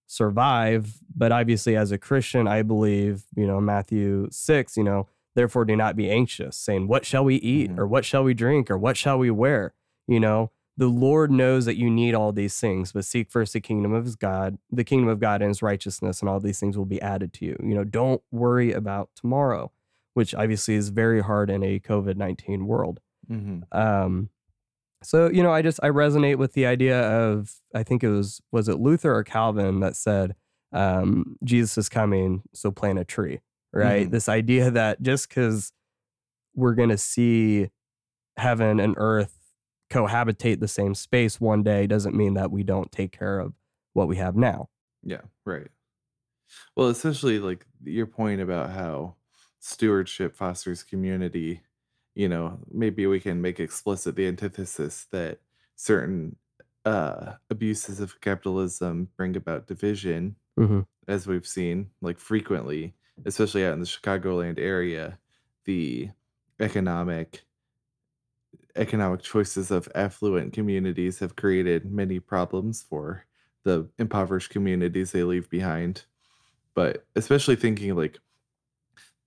[0.06, 0.98] survive.
[1.14, 5.76] But obviously, as a Christian, I believe, you know, Matthew 6, you know, therefore do
[5.76, 7.70] not be anxious, saying, What shall we eat?
[7.70, 7.78] Mhm.
[7.78, 8.70] Or what shall we drink?
[8.70, 9.74] Or what shall we wear?
[10.06, 13.60] You know, the Lord knows that you need all these things, but seek first the
[13.60, 16.78] kingdom of his God, the kingdom of God and his righteousness, and all these things
[16.78, 17.56] will be added to you.
[17.60, 19.72] You know, don't worry about tomorrow,
[20.14, 23.00] which obviously is very hard in a COVID 19 world.
[23.28, 23.64] Mhm.
[23.76, 24.30] Um,
[25.02, 28.40] so you know, I just I resonate with the idea of I think it was
[28.52, 30.36] was it Luther or Calvin that said
[30.72, 33.40] um, Jesus is coming, so plant a tree,
[33.72, 34.06] right?
[34.06, 34.10] Mhm.
[34.12, 35.72] This idea that just because
[36.54, 37.70] we're gonna see
[38.36, 39.37] heaven and earth
[39.90, 43.54] cohabitate the same space one day doesn't mean that we don't take care of
[43.94, 44.68] what we have now.
[45.02, 45.70] Yeah, right.
[46.76, 49.16] Well, especially like your point about how
[49.60, 51.62] stewardship fosters community,
[52.14, 55.40] you know, maybe we can make explicit the antithesis that
[55.76, 56.36] certain
[56.84, 62.94] uh abuses of capitalism bring about division hmm as we've seen like frequently,
[63.26, 65.18] especially out in the Chicagoland area,
[65.66, 66.10] the
[66.60, 67.44] economic
[68.78, 73.24] economic choices of affluent communities have created many problems for
[73.64, 76.04] the impoverished communities they leave behind.
[76.74, 78.18] but especially thinking like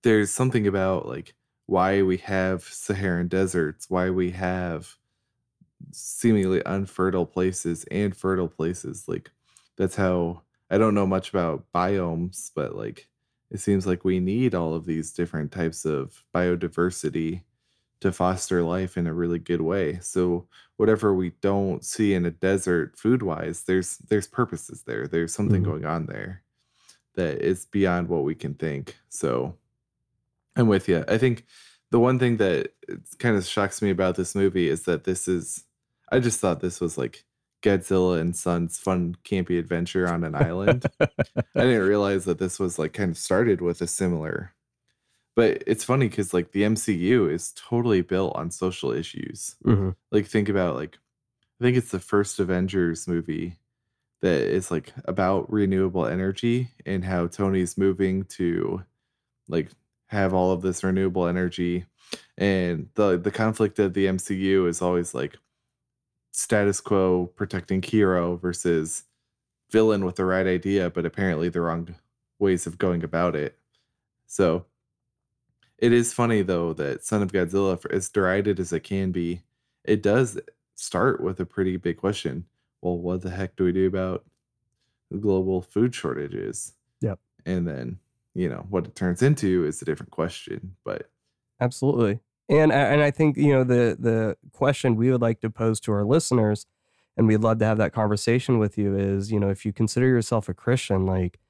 [0.02, 1.34] there's something about like
[1.66, 4.96] why we have Saharan deserts, why we have
[5.92, 9.04] seemingly unfertile places and fertile places.
[9.08, 9.30] Like
[9.76, 13.08] that's how I don't know much about biomes, but like
[13.50, 17.42] it seems like we need all of these different types of biodiversity
[18.02, 19.98] to foster life in a really good way.
[20.00, 20.46] So
[20.76, 25.06] whatever we don't see in a desert food wise, there's there's purposes there.
[25.08, 25.66] There's something Mhm.
[25.66, 26.42] going on there
[27.14, 28.96] that is beyond what we can think.
[29.08, 29.56] So
[30.56, 31.04] I'm with you.
[31.08, 31.46] I think
[31.90, 32.72] the one thing that
[33.18, 35.64] kind of shocks me about this movie is that this is
[36.10, 37.24] I just thought this was like
[37.62, 40.84] Godzilla and Sons fun campy adventure on an island.
[41.00, 41.08] I
[41.54, 44.52] didn't realize that this was like kind of started with a similar.
[45.34, 49.56] But it's funny cuz like the MCU is totally built on social issues.
[49.64, 49.96] Mhm.
[50.10, 50.98] Like think about like
[51.60, 53.58] I think it's the first Avengers movie
[54.22, 58.84] that is like about renewable energy and how Tony's moving to
[59.48, 59.70] like
[60.08, 61.86] have all of this renewable energy
[62.38, 65.38] and the the conflict of the MCU is always like
[66.32, 69.04] status quo protecting hero versus
[69.70, 71.94] villain with the right idea but apparently the wrong
[72.38, 73.58] ways of going about it.
[74.26, 74.66] So
[75.82, 79.42] it is funny though that Son of Godzilla for as derided as it can be,
[79.84, 80.38] it does
[80.76, 82.44] start with a pretty big question.
[82.80, 84.24] Well, what the heck do we do about
[85.10, 86.74] the global food shortages?
[87.00, 87.18] Yep.
[87.44, 87.98] And then,
[88.32, 90.76] you know, what it turns into is a different question.
[90.84, 91.10] But
[91.60, 92.20] Absolutely.
[92.48, 95.92] And and I think, you know, the the question we would like to pose to
[95.92, 96.64] our listeners
[97.16, 100.06] and we'd love to have that conversation with you is, you know, if you consider
[100.06, 101.40] yourself a Christian, like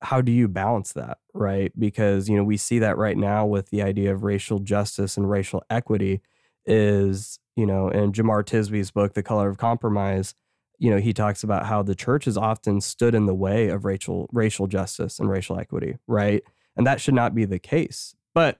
[0.00, 1.72] how do you balance that, right?
[1.78, 5.28] Because, you know, we see that right now with the idea of racial justice and
[5.28, 6.20] racial equity
[6.66, 10.34] is, you know, in Jemar Tisby's book The Color of Compromise,
[10.78, 13.84] you know, he talks about how the church has often stood in the way of
[13.84, 16.42] racial racial justice and racial equity, right?
[16.76, 18.14] And that should not be the case.
[18.34, 18.58] But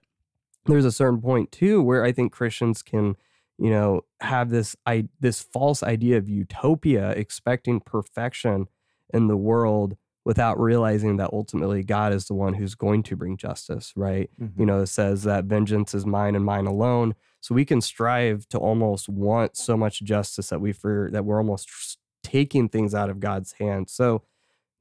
[0.66, 3.14] there's a certain point too where I think Christians can,
[3.58, 8.66] you know, have this I this false idea of utopia, expecting perfection
[9.14, 9.96] in the world
[10.28, 14.28] without realizing that ultimately God is the one who's going to bring justice, right?
[14.38, 14.64] You mm-hmm.
[14.66, 17.14] know, it says that vengeance is mine and mine alone.
[17.40, 21.38] So we can strive to almost want so much justice that we for that we're
[21.38, 23.90] almost taking things out of God's hands.
[23.90, 24.22] So,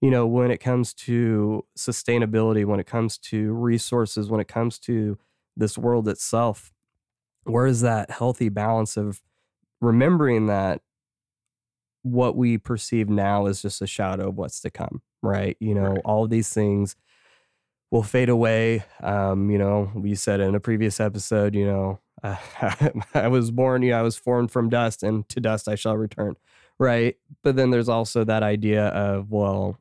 [0.02, 4.78] you know, when it comes to sustainability, when it comes to resources, when it comes
[4.80, 5.18] to
[5.56, 6.74] this world itself,
[7.46, 9.22] where is that healthy balance of
[9.80, 10.82] remembering that
[12.04, 15.58] what we perceive now is just a shadow of what's to come, right?
[15.60, 16.02] You know, Right.
[16.06, 16.96] all of these things
[17.92, 18.84] will fade away.
[19.02, 22.36] Um, you know, we said in a previous episode, you know, uh,
[23.14, 25.98] I was born, you know, I was formed from dust and to dust I shall
[25.98, 26.36] return,
[26.80, 27.16] right?
[27.44, 29.78] But then there's also that idea of, well,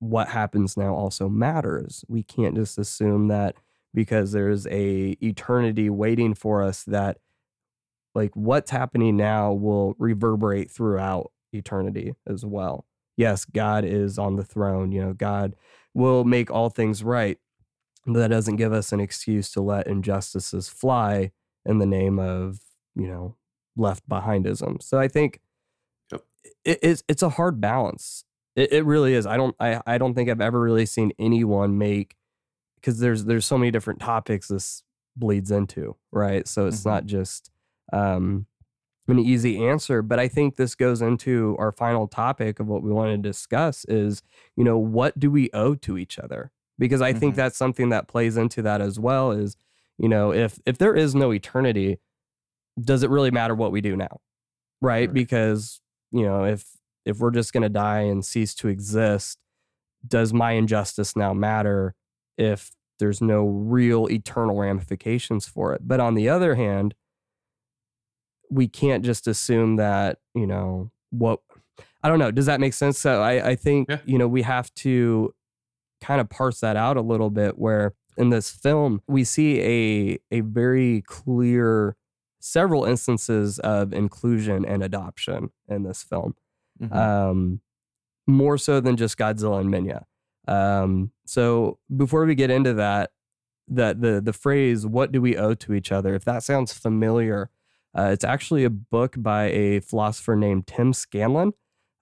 [0.00, 2.04] what happens now also matters.
[2.08, 3.56] We can't just assume that
[3.94, 7.18] because there's a eternity waiting for us that
[8.14, 12.86] like what's happening now will reverberate throughout eternity as well.
[13.18, 15.56] Yes, God is on the throne, you know, God
[15.92, 17.36] will make all things right.
[18.06, 21.32] But that doesn't give us an excuse to let injustices fly
[21.66, 22.60] in the name of,
[22.94, 23.36] you know,
[23.76, 24.80] left behindism.
[24.82, 25.40] So I think
[26.12, 26.24] Yep.
[26.64, 28.24] it, it's it's a hard balance.
[28.56, 29.26] It, it really is.
[29.26, 32.14] I don't I, I don't think I've ever really seen anyone make
[32.76, 34.84] because there's there's so many different topics this
[35.16, 36.46] bleeds into, right?
[36.48, 36.86] So it's Mhm.
[36.86, 37.50] not just
[37.92, 38.46] um
[39.08, 42.90] an easy answer, but I think this goes into our final topic of what we
[42.92, 44.22] want to discuss is,
[44.56, 46.52] you know, what do we owe to each other?
[46.78, 47.36] Because I think Mhm.
[47.36, 49.56] that's something that plays into that as well is,
[49.98, 51.98] you know, if if there is no eternity,
[52.80, 54.20] does it really matter what we do now?
[54.80, 55.08] Right?
[55.08, 55.12] Right.
[55.14, 55.80] Because,
[56.12, 59.38] you know, if if we're just going to die and cease to exist,
[60.06, 61.94] does my injustice now matter
[62.36, 65.82] if there's no real eternal ramifications for it?
[65.88, 66.94] But on the other hand,
[68.50, 71.40] we can't just assume that, you know, what
[72.02, 72.30] I don't know.
[72.30, 72.98] Does that make sense?
[72.98, 73.98] So I, I think, Yeah.
[74.04, 75.34] you know, we have to
[76.00, 80.18] kind of parse that out a little bit where in this film we see a
[80.36, 81.96] a very clear
[82.40, 86.34] several instances of inclusion and adoption in this film
[86.80, 86.94] Mhm.
[86.94, 87.60] um,
[88.28, 90.04] more so than just Godzilla and Minya.
[90.46, 93.10] Um, so before we get into that,
[93.66, 97.50] that the the phrase "What do we owe to each other?" If that sounds familiar,
[97.96, 101.52] uh, it's actually a book by a philosopher named Tim Scanlon,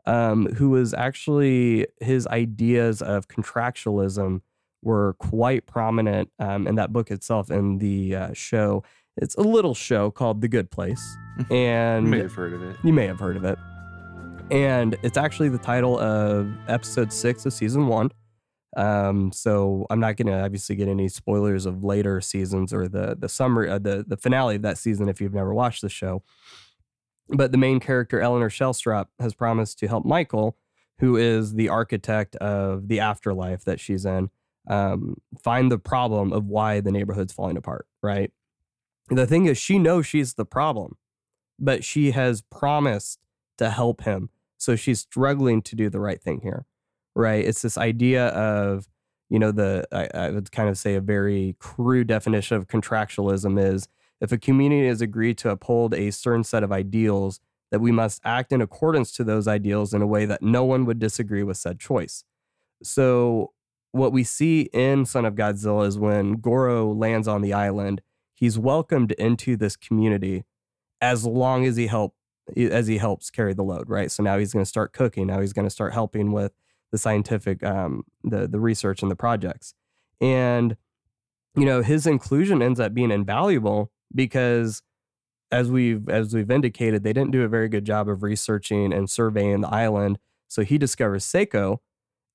[0.04, 4.40] um, who was actually his ideas of contractualism
[4.82, 8.84] were quite prominent um, in that book itself and the uh, show.
[9.16, 11.02] It's a little show called The Good Place,
[11.50, 12.76] and you may have heard of it.
[12.84, 13.58] you may have heard of it.
[14.50, 18.10] And it's actually the title of episode six of season one.
[18.76, 23.16] Um, so I'm not going to obviously get any spoilers of later seasons or the
[23.18, 26.22] the summary, uh, the the finale of that season if you've never watched the show.
[27.28, 30.58] But the main character, Eleanor Shellstrop, has promised to help Michael,
[30.98, 34.30] who is the architect of the afterlife that she's in,
[34.68, 37.86] um, find the problem of why the neighborhood's falling apart.
[38.02, 38.30] Right.
[39.08, 40.96] The thing is, she knows she's the problem,
[41.58, 43.20] but she has promised
[43.56, 44.28] to help him.
[44.58, 46.66] So she's struggling to do the right thing here
[47.16, 47.44] right?
[47.44, 48.86] It's this idea of,
[49.28, 53.58] you know, the, I, I would kind of say a very crude definition of contractualism
[53.58, 53.88] is
[54.20, 57.40] if a community has agreed to uphold a certain set of ideals,
[57.72, 60.84] that we must act in accordance to those ideals in a way that no one
[60.84, 62.22] would disagree with said choice.
[62.82, 63.52] So,
[63.92, 68.02] what we see in Son of Godzilla is when Goro lands on the island,
[68.34, 70.44] he's welcomed into this community
[71.00, 72.14] as long as he help
[72.56, 74.10] as he helps carry the load, right?
[74.10, 75.26] So now he's going to start cooking.
[75.26, 76.52] Now he's going to start helping with
[76.92, 79.74] the scientific um, the the research and the projects.
[80.20, 80.76] And
[81.56, 84.82] you know his inclusion ends up being invaluable because
[85.50, 89.08] as we've as we've indicated they didn't do a very good job of researching and
[89.08, 90.18] surveying the island.
[90.48, 91.78] So he discovers seiko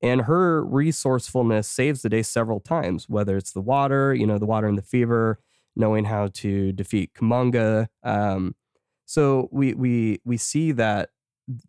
[0.02, 4.46] and her resourcefulness saves the day several times whether it's the water you know the
[4.46, 5.40] water and the fever
[5.76, 8.56] knowing how to defeat kumonga um,
[9.06, 11.10] so we we we see that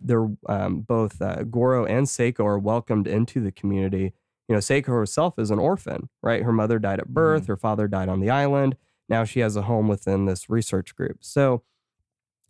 [0.01, 4.13] they're um, both uh, Goro and Seiko are welcomed into the community.
[4.49, 6.43] You know, Seiko herself is an orphan, right?
[6.43, 7.53] Her mother died at birth, mm-hmm.
[7.53, 8.77] her father died on the island.
[9.09, 11.19] Now she has a home within this research group.
[11.21, 11.63] So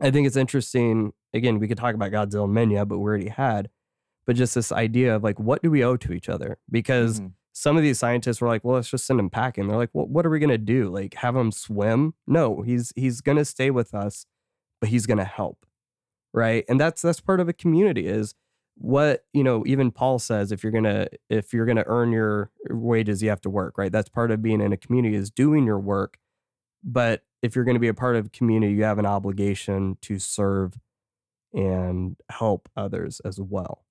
[0.00, 1.12] I think it's interesting.
[1.32, 3.70] Again, we could talk about Godzilla and Minya, but we already had.
[4.26, 6.58] But just this idea of like, what do we owe to each other?
[6.70, 7.28] Because mm-hmm.
[7.52, 9.68] some of these scientists were like, well, let's just send him packing.
[9.68, 10.88] They're like, well, what are we gonna do?
[10.88, 12.14] Like, have him swim?
[12.26, 14.26] No, he's he's gonna stay with us,
[14.80, 15.66] but he's gonna help
[16.32, 16.64] right?
[16.68, 18.34] And that's that's part of a community is
[18.76, 23.22] what you know even paul says if you're gonna if you're gonna earn your wages
[23.22, 23.92] you have to work right?
[23.92, 26.18] That's part of being in a community is doing your work.
[26.82, 29.98] But if you're going to be a part of a community you have an obligation
[30.02, 30.74] to serve
[31.52, 33.84] and help others as well.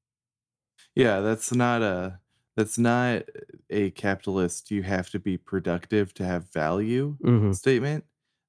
[0.96, 2.20] Yeah that's not a
[2.58, 3.24] that's not
[3.70, 7.52] a capitalist you have to be productive to have value mm-hmm.
[7.54, 8.04] statement.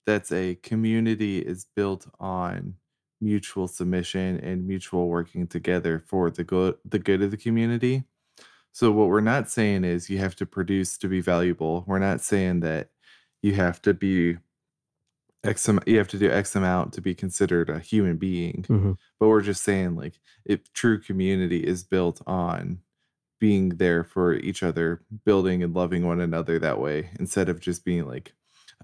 [0.07, 2.75] That's a community is built on
[3.23, 8.05] mutual submission and mutual working together for the good the good of the community.
[8.73, 11.85] So what we're not saying is you have to produce to be valuable.
[11.87, 12.91] We're not saying that
[13.43, 14.39] you have to be
[15.45, 18.65] X amount, you have to do X amount to be considered a human being.
[18.69, 18.93] Mm-hmm.
[19.21, 22.81] But we're just saying like if true community is built on
[23.41, 27.85] being there for each other, building and loving one another that way, instead of just
[27.85, 28.35] being like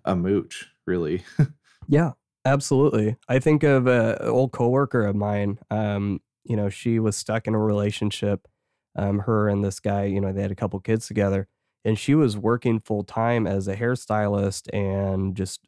[0.04, 1.22] a mooch, really.
[1.88, 2.12] yeah.
[2.44, 3.16] Absolutely.
[3.28, 5.58] I think of an old coworker of mine.
[5.70, 8.48] Um, you know, she was stuck in a relationship.
[8.96, 11.46] Um, her and this guy, you know, they had a couple kids together,
[11.84, 15.60] and she was working full time as a hairstylist and just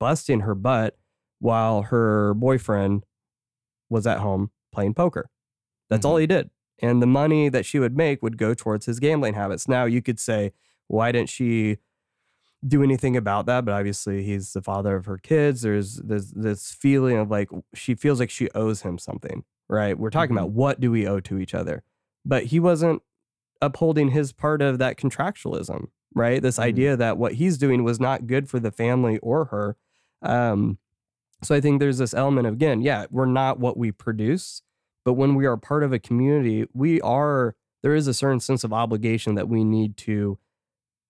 [0.00, 0.96] busting her butt
[1.38, 3.04] while her boyfriend
[3.88, 5.28] was at home playing poker.
[5.90, 6.10] That's mm-hmm.
[6.10, 6.50] all he did.
[6.80, 9.68] And the money that she would make would go towards his gambling habits.
[9.68, 10.52] Now you could say,
[10.88, 11.76] why didn't she
[12.66, 15.62] do anything about that, but obviously he's the father of her kids.
[15.62, 19.98] There's there's this feeling of like she feels like she owes him something, right?
[19.98, 20.44] We're talking mm-hmm.
[20.44, 21.82] about what do we owe to each other,
[22.24, 23.02] but he wasn't
[23.60, 26.40] upholding his part of that contractualism, right?
[26.40, 26.68] This mm-hmm.
[26.68, 29.76] idea that what he's doing was not good for the family or her.
[30.22, 30.78] Um,
[31.42, 34.62] so I think there's this element of again, yeah, we're not what we produce,
[35.04, 37.56] but when we are part of a community, we are.
[37.82, 40.38] There is a certain sense of obligation that we need to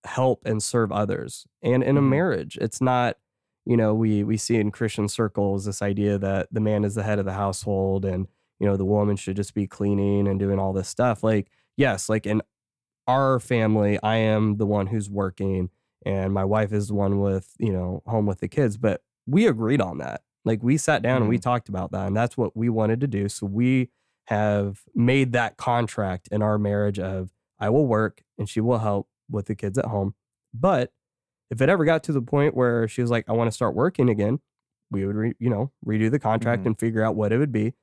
[0.05, 1.45] help and serve others.
[1.61, 2.09] And in a mm-hmm.
[2.09, 3.17] marriage, it's not,
[3.65, 7.03] you know, we we see in Christian circles this idea that the man is the
[7.03, 8.27] head of the household and,
[8.59, 11.23] you know, the woman should just be cleaning and doing all this stuff.
[11.23, 12.41] Like, yes, like in
[13.07, 15.69] our family, I am the one who's working
[16.05, 19.47] and my wife is the one with, you know, home with the kids, but we
[19.47, 20.21] agreed on that.
[20.45, 21.21] Like we sat down mm-hmm.
[21.23, 21.49] and we mm-hmm.
[21.49, 23.29] talked about that and that's what we wanted to do.
[23.29, 23.89] So we
[24.27, 29.07] have made that contract in our marriage of I will work and she will help
[29.29, 30.15] with the kids at home.
[30.53, 30.91] But
[31.49, 33.75] if it ever got to the point where she was like, I want to start
[33.75, 34.39] working again,
[34.91, 36.67] we would, re, you know, redo the contract mm-hmm.
[36.67, 37.73] and figure out what it would be.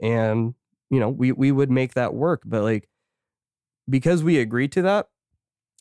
[0.00, 0.54] And,
[0.90, 2.42] you know, we, we would make that work.
[2.44, 2.88] But like,
[3.88, 5.08] because we agreed to that,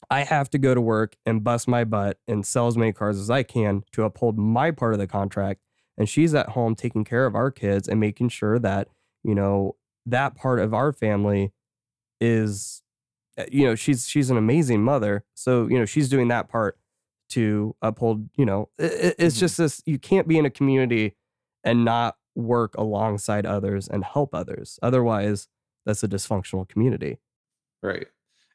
[0.10, 3.18] I have to go to work and bust my butt and sell as many cars
[3.18, 5.62] as I can to uphold my part of the contract.
[5.98, 8.90] And she's at home taking care of our kids and making sure that,
[9.24, 11.54] you know, that part of our family
[12.20, 12.83] is
[13.52, 16.78] you know she's she's an amazing mother so you know she's doing that part
[17.30, 19.40] to uphold you know it, it's mm-hmm.
[19.40, 21.16] just this you can't be in a community
[21.64, 25.48] and not work alongside others and help others otherwise
[25.86, 27.18] that's a dysfunctional community
[27.82, 28.08] right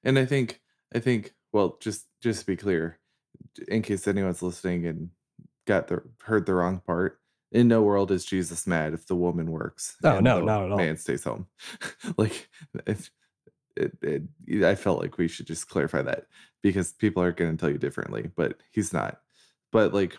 [0.05, 0.61] and i think
[0.95, 2.99] I think well, just just to be clear,
[3.69, 5.11] in case anyone's listening and
[5.67, 7.21] got the heard the wrong part,
[7.53, 10.79] in no world is Jesus mad if the woman works Oh, no, not at all.
[10.79, 11.47] man stays home.
[12.17, 12.49] like
[12.87, 13.11] if
[14.03, 16.27] it, it, I felt like we should just clarify that
[16.63, 19.21] because people are going to tell you differently, but he's not.
[19.73, 20.17] But like,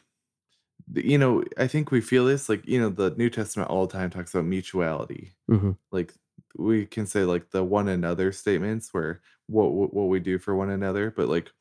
[0.94, 3.94] you know, I think we feel this like you know the New Testament all the
[3.94, 5.36] time talks about mutuality.
[5.50, 5.78] Mhm.
[5.92, 6.14] Like
[6.58, 10.56] we can say like the one another statements where what what what we do for
[10.56, 11.52] one another, but like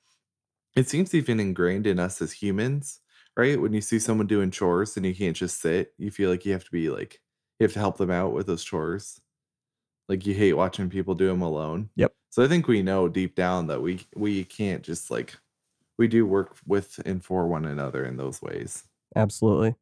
[0.76, 3.00] it seems even ingrained in us as humans,
[3.36, 3.60] right?
[3.60, 6.52] When you see someone doing chores and you can't just sit, you feel like you
[6.52, 7.20] have to be like
[7.60, 9.20] you have to help them out with those chores.
[10.08, 11.90] Like you hate watching people do them alone.
[11.96, 12.12] Yep.
[12.30, 15.36] So I think we know deep down that we we can't just like
[15.98, 18.84] we do work with and for one another in those ways.
[19.16, 19.74] Absolutely.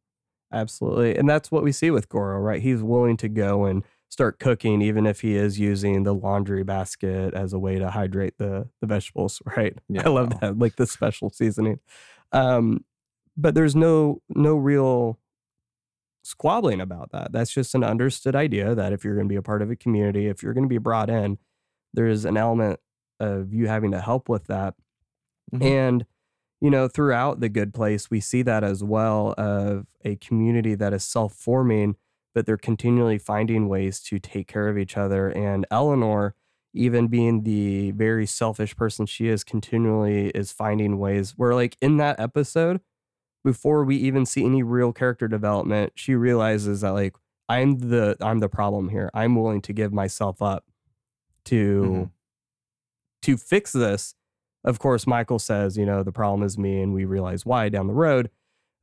[0.51, 1.15] Absolutely.
[1.17, 2.61] And that's what we see with Goro, right?
[2.61, 7.33] He's willing to go and start cooking, even if he is using the laundry basket
[7.33, 9.77] as a way to hydrate the, the vegetables, right?
[9.89, 11.79] Yeah, I love that, like the special seasoning.
[12.31, 12.85] Um,
[13.35, 15.19] but there's no no real
[16.27, 17.31] squabbling about that.
[17.31, 19.75] That's just an understood idea that if you're going to be a part of a
[19.75, 21.37] community, if you're going to be brought in,
[21.93, 22.79] there is an element
[23.19, 24.75] of you having to help with that.
[25.53, 25.63] Mhm.
[25.63, 26.05] And
[26.59, 30.91] you know, throughout the good place, we see that as well of a community that
[30.91, 31.95] is self-forming,
[32.33, 35.29] but they're continually finding ways to take care of each other.
[35.29, 36.33] And Eleanor,
[36.73, 41.97] even being the very selfish person she is, continually is finding ways where, like in
[41.97, 42.81] that episode,
[43.47, 47.15] before we even see any real character development, she realizes that like
[47.47, 49.09] I'm the I'm the problem here.
[49.13, 50.65] I'm willing to give myself up
[51.45, 52.11] to Mhm.
[53.21, 54.15] to fix this.
[54.65, 57.87] Of course, Michael says, you know, the problem is me, and we realize why down
[57.87, 58.29] the road.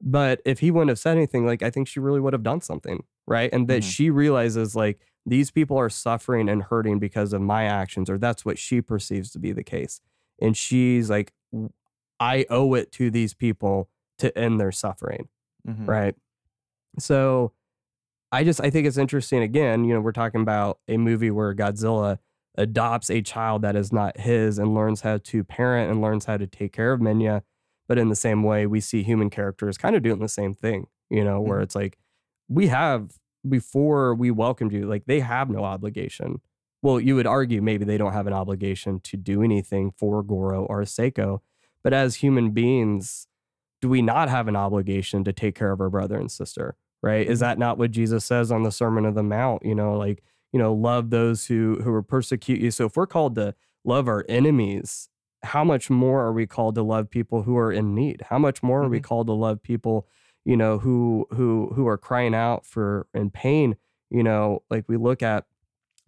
[0.01, 2.62] But if he wouldn't have said anything, like I think she really would have done
[2.62, 3.51] something, right?
[3.53, 3.91] And that Mhm.
[3.91, 8.47] she realizes like these people are suffering and hurting because of my actions, or that's
[8.47, 10.01] what she perceives to be the case.
[10.41, 11.35] And she's like,
[12.19, 15.29] I owe it to these people to end their suffering
[15.67, 15.89] Mhm.
[15.89, 16.15] right
[16.99, 17.53] so
[18.33, 21.55] i just i think it's interesting again you know we're talking about a movie where
[21.55, 22.19] godzilla
[22.57, 26.37] adopts a child that is not his and learns how to parent and learns how
[26.37, 27.43] to take care of minya
[27.89, 30.87] but in the same way we see human characters kind of doing the same thing
[31.11, 31.62] you know where Mhm.
[31.62, 31.99] it's like
[32.49, 36.41] we have before we welcomed you like they have no obligation
[36.83, 40.65] well you would argue maybe they don't have an obligation to do anything for goro
[40.67, 41.41] or seiko
[41.83, 43.27] but as human beings
[43.85, 47.26] do we not have an obligation to take care of our brother and sister right?
[47.26, 47.43] Is Mhm.
[47.43, 49.62] that not what jesus says on the sermon of the mount?
[49.64, 50.22] You know like
[50.53, 52.70] you know love those who who are persecute you.
[52.70, 53.55] So if we're called to
[53.85, 55.11] love our enemies
[55.43, 58.22] how much more are we called to love people who are in need?
[58.30, 59.03] How much more are we Mhm.
[59.03, 60.09] called to love people
[60.47, 63.76] you know who who who are crying out for in pain?
[64.11, 65.45] You know like we look at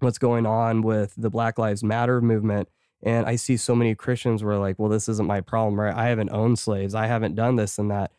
[0.01, 2.69] what's going on with the black lives matter movement
[3.03, 5.95] and i see so many christians who are like well this isn't my problem right?
[5.95, 6.95] I haven't owned slaves.
[6.95, 8.13] I haven't done this and that.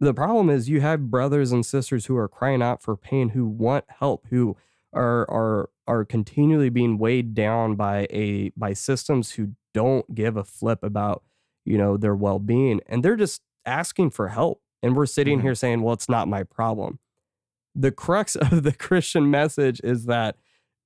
[0.00, 3.46] The problem is you have brothers and sisters who are crying out for pain who
[3.46, 4.56] want help who
[4.92, 10.44] are are are continually being weighed down by a by systems who don't give a
[10.44, 11.22] flip about
[11.64, 12.80] you know their well-being.
[12.86, 14.60] And they're just asking for help.
[14.82, 15.42] And we're sitting Mhm.
[15.42, 16.98] here saying well it's not my problem.
[17.74, 20.36] The crux of the christian message is that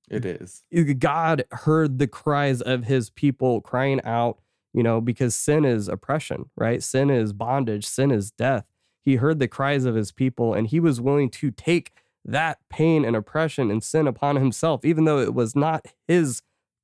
[0.09, 0.63] It is.
[0.97, 4.39] God heard the cries of his people crying out,
[4.73, 6.81] you know, because sin is oppression, right?
[6.81, 8.65] Sin is bondage, sin is death.
[9.01, 11.91] He heard the cries of his people and he was willing to take
[12.25, 16.41] that pain and oppression and sin upon himself, even though it was not his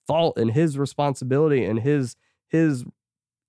[0.07, 2.15] fault and his responsibility and his,
[2.47, 2.86] his,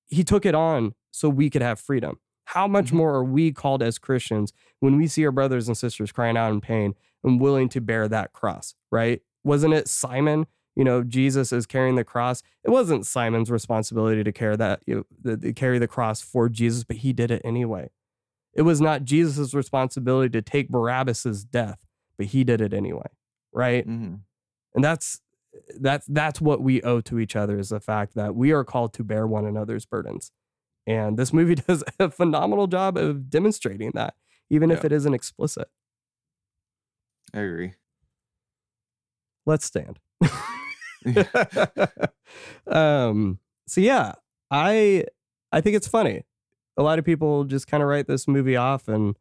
[0.08, 2.18] he took it on so we could have freedom.
[2.50, 2.94] How much Mhm.
[2.98, 6.52] more are we called as Christians when we see our brothers and sisters crying out
[6.52, 6.94] in pain
[7.24, 9.22] and willing to bear that cross, right?
[9.46, 10.46] Wasn't it Simon?
[10.74, 12.42] You know, Jesus is carrying the cross.
[12.64, 16.96] It wasn't Simon's responsibility to carry that, you know, carry the cross for Jesus, but
[16.98, 17.90] he did it anyway.
[18.52, 21.86] It was not Jesus' responsibility to take Barabbas's death,
[22.18, 23.06] but he did it anyway,
[23.52, 23.86] right?
[23.86, 24.20] Mhm.
[24.74, 25.20] And that's
[25.78, 28.92] that's that's what we owe to each other is the fact that we are called
[28.94, 30.32] to bear one another's burdens.
[30.86, 34.14] And this movie does a phenomenal job of demonstrating that,
[34.50, 35.68] even if it isn't explicit.
[37.32, 37.74] I agree.
[39.46, 39.98] Let's stand.
[42.66, 44.12] um so yeah
[44.50, 45.04] i
[45.52, 46.24] i think it's funny.
[46.76, 49.16] A lot of people just kind of write this movie off and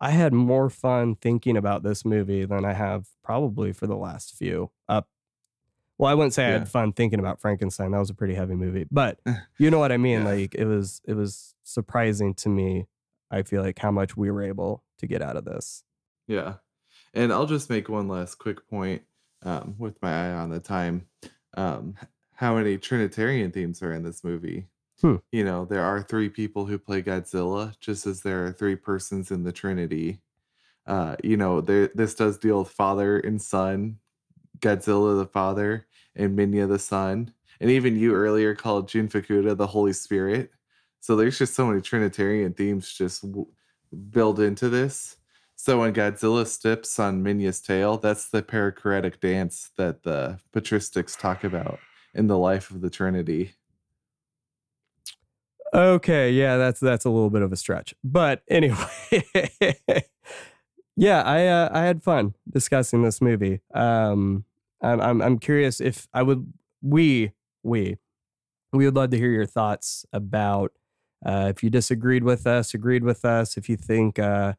[0.00, 4.34] i had more fun thinking about this movie than i have probably for the last
[4.36, 5.08] few up.
[5.96, 7.92] Well i wouldn't say i had fun thinking about frankenstein.
[7.92, 9.18] That was a pretty heavy movie but
[9.58, 10.20] you know what i mean?
[10.20, 10.26] Yeah.
[10.26, 12.86] like it was it was surprising to me
[13.30, 15.84] i feel like how much we were able to get out of this.
[16.26, 16.54] Yeah.
[17.14, 19.02] And I'll just make one last quick point
[19.42, 21.06] um, with my eye on the time.
[21.54, 21.94] Um,
[22.40, 24.66] how many Trinitarian themes are in this movie.
[25.02, 25.16] Hmm.
[25.30, 29.30] You know, there are three people who play Godzilla, just as there are three persons
[29.30, 30.22] in the Trinity.
[30.86, 33.98] Uh, you know, there this does deal with father and son,
[34.58, 35.86] Godzilla the father,
[36.16, 37.34] and Minya the son.
[37.60, 40.50] And even you earlier called Jun Fukuda the Holy Spirit.
[41.00, 43.48] So there's just so many Trinitarian themes just w-
[44.10, 45.16] built into this.
[45.62, 51.44] So when Godzilla steps on Minya's tail, that's the perichoretic dance that the patristics talk
[51.44, 51.80] about
[52.14, 53.52] in the life of the Trinity.
[55.74, 58.78] Okay, yeah, that's that's a little bit of a stretch, but anyway,
[60.96, 63.60] yeah, I uh, I had fun discussing this movie.
[63.74, 64.46] Um,
[64.80, 66.50] I'm I'm I'm curious if I would
[66.80, 67.32] we
[67.62, 67.98] we
[68.72, 70.72] we would love to hear your thoughts about
[71.24, 74.54] uh, if you disagreed with us, agreed with us, if you think uh,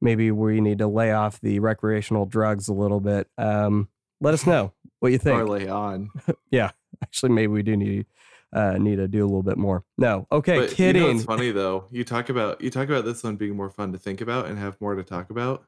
[0.00, 3.28] maybe we need to lay off the recreational drugs a little bit.
[3.38, 3.88] Um,
[4.20, 5.48] let us know what you think.
[5.48, 6.10] Lay on.
[6.50, 6.70] Yeah.
[7.02, 8.06] Actually, maybe we do need
[8.52, 9.84] uh, need to do a little bit more.
[9.98, 11.02] No, okay, But kidding.
[11.02, 11.86] You know what's funny though?
[11.90, 14.58] You talk about you talk about this one being more fun to think about and
[14.58, 15.64] have more to talk about.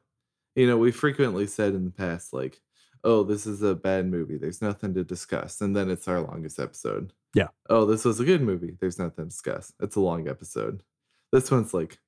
[0.55, 2.61] You know, we frequently said in the past, like,
[3.03, 4.37] oh, this is a bad movie.
[4.37, 5.61] There's nothing to discuss.
[5.61, 7.13] And then it's our longest episode.
[7.35, 7.49] Yeah.
[7.69, 8.75] Oh, this was a good movie.
[8.79, 9.73] There's nothing to discuss.
[9.81, 10.81] It's a long episode.
[11.31, 11.99] This one's like,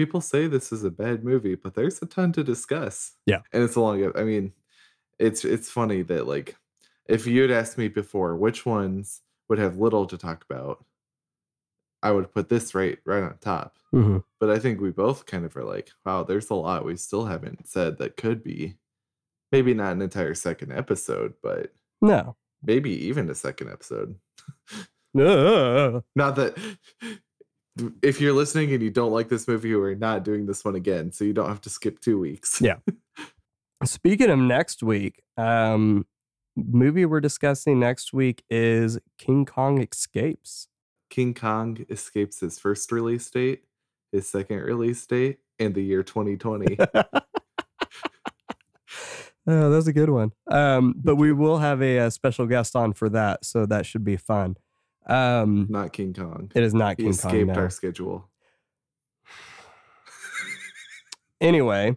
[0.00, 3.12] people say this is a bad movie, but there's a ton to discuss.
[3.26, 3.40] Yeah.
[3.52, 4.54] And it's a long I mean,
[5.18, 6.56] it's it's funny that like
[7.06, 9.20] if you had asked me before which ones
[9.50, 10.82] would have little to talk about,
[12.02, 13.76] I would put this right right on top.
[13.92, 14.24] Mhm.
[14.38, 17.26] But I think we both kind of are like, wow, there's a lot we still
[17.26, 18.78] haven't said that could be
[19.52, 22.36] maybe not an entire second episode, but No.
[22.62, 24.14] maybe even a second episode.
[25.14, 26.02] no.
[26.16, 26.56] Not that
[28.02, 31.12] if you're listening and you don't like this movie, we're not doing this one again,
[31.12, 32.60] so you don't have to skip two weeks.
[32.60, 32.76] Yeah.
[33.84, 36.06] Speaking of next week, um,
[36.56, 40.68] movie we're discussing next week is King Kong Escapes.
[41.08, 43.64] King Kong escapes his first release date,
[44.12, 46.78] his second release date, and the year 2020.
[49.46, 50.32] Oh, that's a good one.
[50.50, 54.04] Um, but we will have a, uh special guest on for that, so that should
[54.04, 54.56] be fun.
[55.06, 56.50] Um, not King Kong.
[56.54, 57.30] it is not He King Kong.
[57.30, 57.54] escaped no.
[57.54, 58.28] our schedule.
[61.40, 61.96] anyway,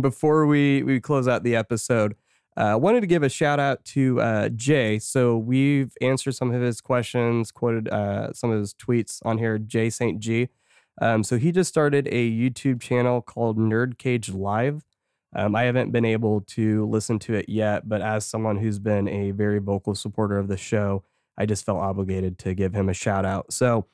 [0.00, 2.14] before we we close out the episode,
[2.56, 4.98] I uh, wanted to give a shout out to uh, Jay.
[4.98, 9.58] So we've answered some of his questions, quoted uh, some of his tweets on here.
[9.58, 10.18] Jay St.
[10.20, 10.48] G.
[11.00, 14.84] Um, so he just started a YouTube channel called Nerd Cage Live.
[15.36, 19.06] Um, I haven't been able to listen to it yet, but as someone who's been
[19.08, 21.04] a very vocal supporter of the show,
[21.38, 23.52] I just felt obligated to give him a shout out.
[23.52, 23.86] So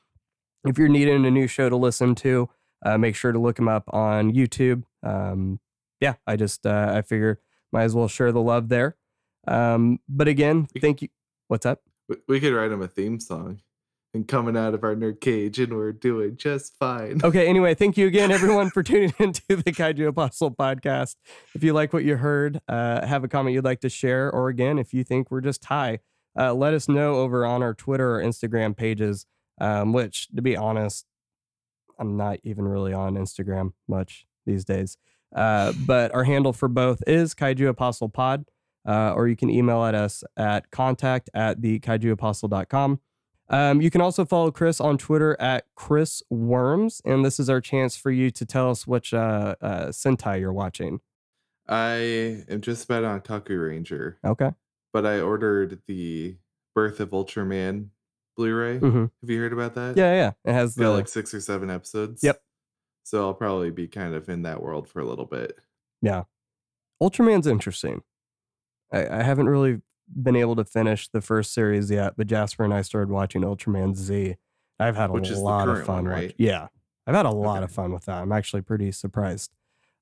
[0.65, 2.49] if you're needing a new show to listen to,
[2.83, 4.83] uh, make sure to look him up on YouTube.
[5.03, 5.59] Um,
[6.01, 7.39] yeah, I just uh, I figure
[7.71, 8.95] might as well share the love there.
[9.47, 11.09] Um, but again, thank you.
[11.47, 11.83] What's up?
[12.09, 13.61] We, we could write him a theme song
[14.13, 17.21] and coming out of our nerd cage, and we're doing just fine.
[17.23, 17.47] Okay.
[17.55, 21.15] Anyway, thank you again, everyone, for tuning into the Kaiju Apostle podcast.
[21.53, 24.49] If you like what you heard, uh, have a comment you'd like to share, or
[24.49, 25.99] again, if you think we're just high,
[26.37, 29.25] uh, let us know over on our Twitter or Instagram pages.
[29.61, 31.05] Um, which, to be honest,
[31.97, 34.97] I'm not even really on Instagram much these days.
[35.33, 38.45] Uh, but our handle for both is Kaiju Apostle Pod,
[38.85, 42.99] uh, or you can email at us at contact at the kaijuapostle.com.
[43.47, 47.61] Um, you can also follow Chris on Twitter at Chris Worms, and this is our
[47.61, 50.99] chance for you to tell us which uh, uh, Sentai you're watching.
[51.67, 54.51] I am just about on Kakuranger, Okay.
[54.95, 56.37] But I ordered the
[56.73, 57.89] Birth of Ultraman
[58.37, 58.79] Blu-ray.
[58.79, 59.11] Mhm.
[59.21, 59.97] Have you heard about that?
[59.97, 60.31] Yeah, yeah.
[60.45, 62.23] It has It's got like six or seven episodes.
[62.23, 62.41] Yep.
[63.03, 65.59] So I'll probably be kind of in that world for a little bit.
[66.01, 66.23] Yeah,
[67.03, 68.03] Ultraman's interesting.
[68.89, 72.73] I, I haven't really been able to finish the first series yet, but Jasper and
[72.73, 74.37] I started watching Ultraman Z.
[74.79, 76.05] I've had a Which the lot of fun.
[76.05, 76.35] one, watch- right?
[76.37, 76.67] Yeah,
[77.05, 77.63] I've had a lot Okay.
[77.65, 78.21] of fun with that.
[78.21, 79.51] I'm actually pretty surprised.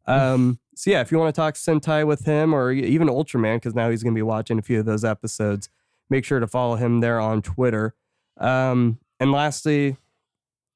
[0.05, 3.75] Um, so yeah, if you want to talk Sentai with him or even Ultraman, because
[3.75, 5.69] now he's going to be watching a few of those episodes,
[6.09, 7.95] make sure to follow him there on Twitter.
[8.37, 9.97] Um, and lastly,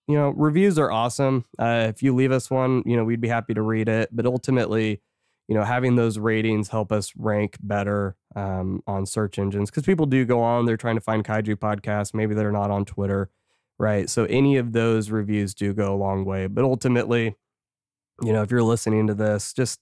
[0.08, 1.46] you know, reviews are awesome.
[1.60, 4.10] Uh, if you leave us one, you know, we'd be happy to read it.
[4.12, 5.02] But ultimately,
[5.48, 10.06] you know, having those ratings help us rank better um, on search engines because people
[10.06, 12.14] do go on, they're trying to find kaiju podcasts.
[12.14, 13.30] Maybe they're not on Twitter,
[13.78, 14.10] right?
[14.10, 16.48] So any of those reviews do go a long way.
[16.48, 17.36] But ultimately,
[18.22, 19.80] you know, if you're listening to this, just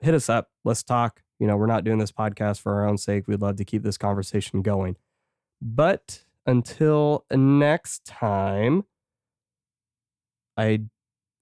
[0.00, 0.48] hit us up.
[0.64, 1.22] Let's talk.
[1.38, 3.26] You know, we're not doing this podcast for our own sake.
[3.26, 4.96] We'd love to keep this conversation going.
[5.60, 8.84] But until next time,
[10.56, 10.82] I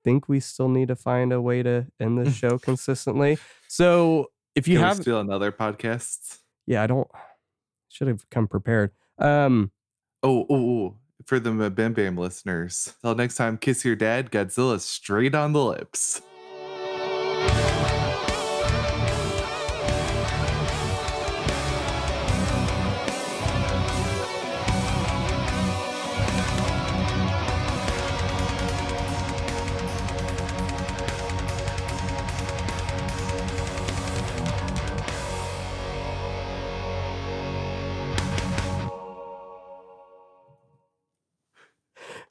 [0.05, 3.39] think we still need to find a way to end the show consistently.
[3.69, 7.09] So if you Can have, still another podcast, yeah, I don't
[7.89, 8.93] should have come prepared.
[9.19, 9.73] Um,
[10.23, 12.95] Oh, oh, oh, for the Bam Bam listeners.
[13.03, 16.23] Till next time, kiss your dad, Godzilla straight on the lips.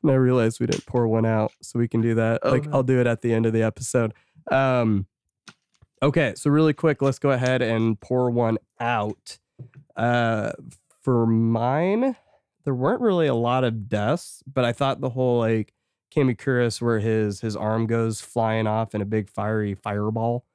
[0.03, 2.39] And I realized we didn't pour one out, so we can do that.
[2.43, 2.77] Oh, like no.
[2.77, 4.13] I'll do it at the end of the episode.
[4.49, 5.07] Um,
[6.01, 9.37] okay, so really quick, let's go ahead and pour one out.
[9.95, 10.51] Uh,
[11.01, 12.15] for mine,
[12.63, 15.73] there weren't really a lot of deaths, but I thought the whole like
[16.15, 20.45] Kamacuras where his his arm goes flying off in a big fiery fireball.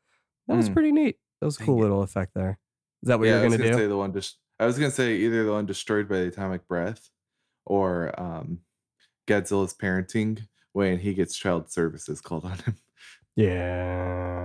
[0.49, 0.73] That was Mm.
[0.73, 1.19] pretty neat.
[1.41, 1.83] That was a Dang cool it.
[1.83, 2.59] little effect there.
[3.03, 3.77] Is that what yeah, you're gonna gonna do?
[3.79, 4.39] say the one just.
[4.59, 7.11] I was gonna say either the one destroyed by the atomic breath,
[7.67, 8.61] or um,
[9.27, 12.77] Godzilla's parenting when he gets child services called on him.
[13.37, 14.45] Yeah.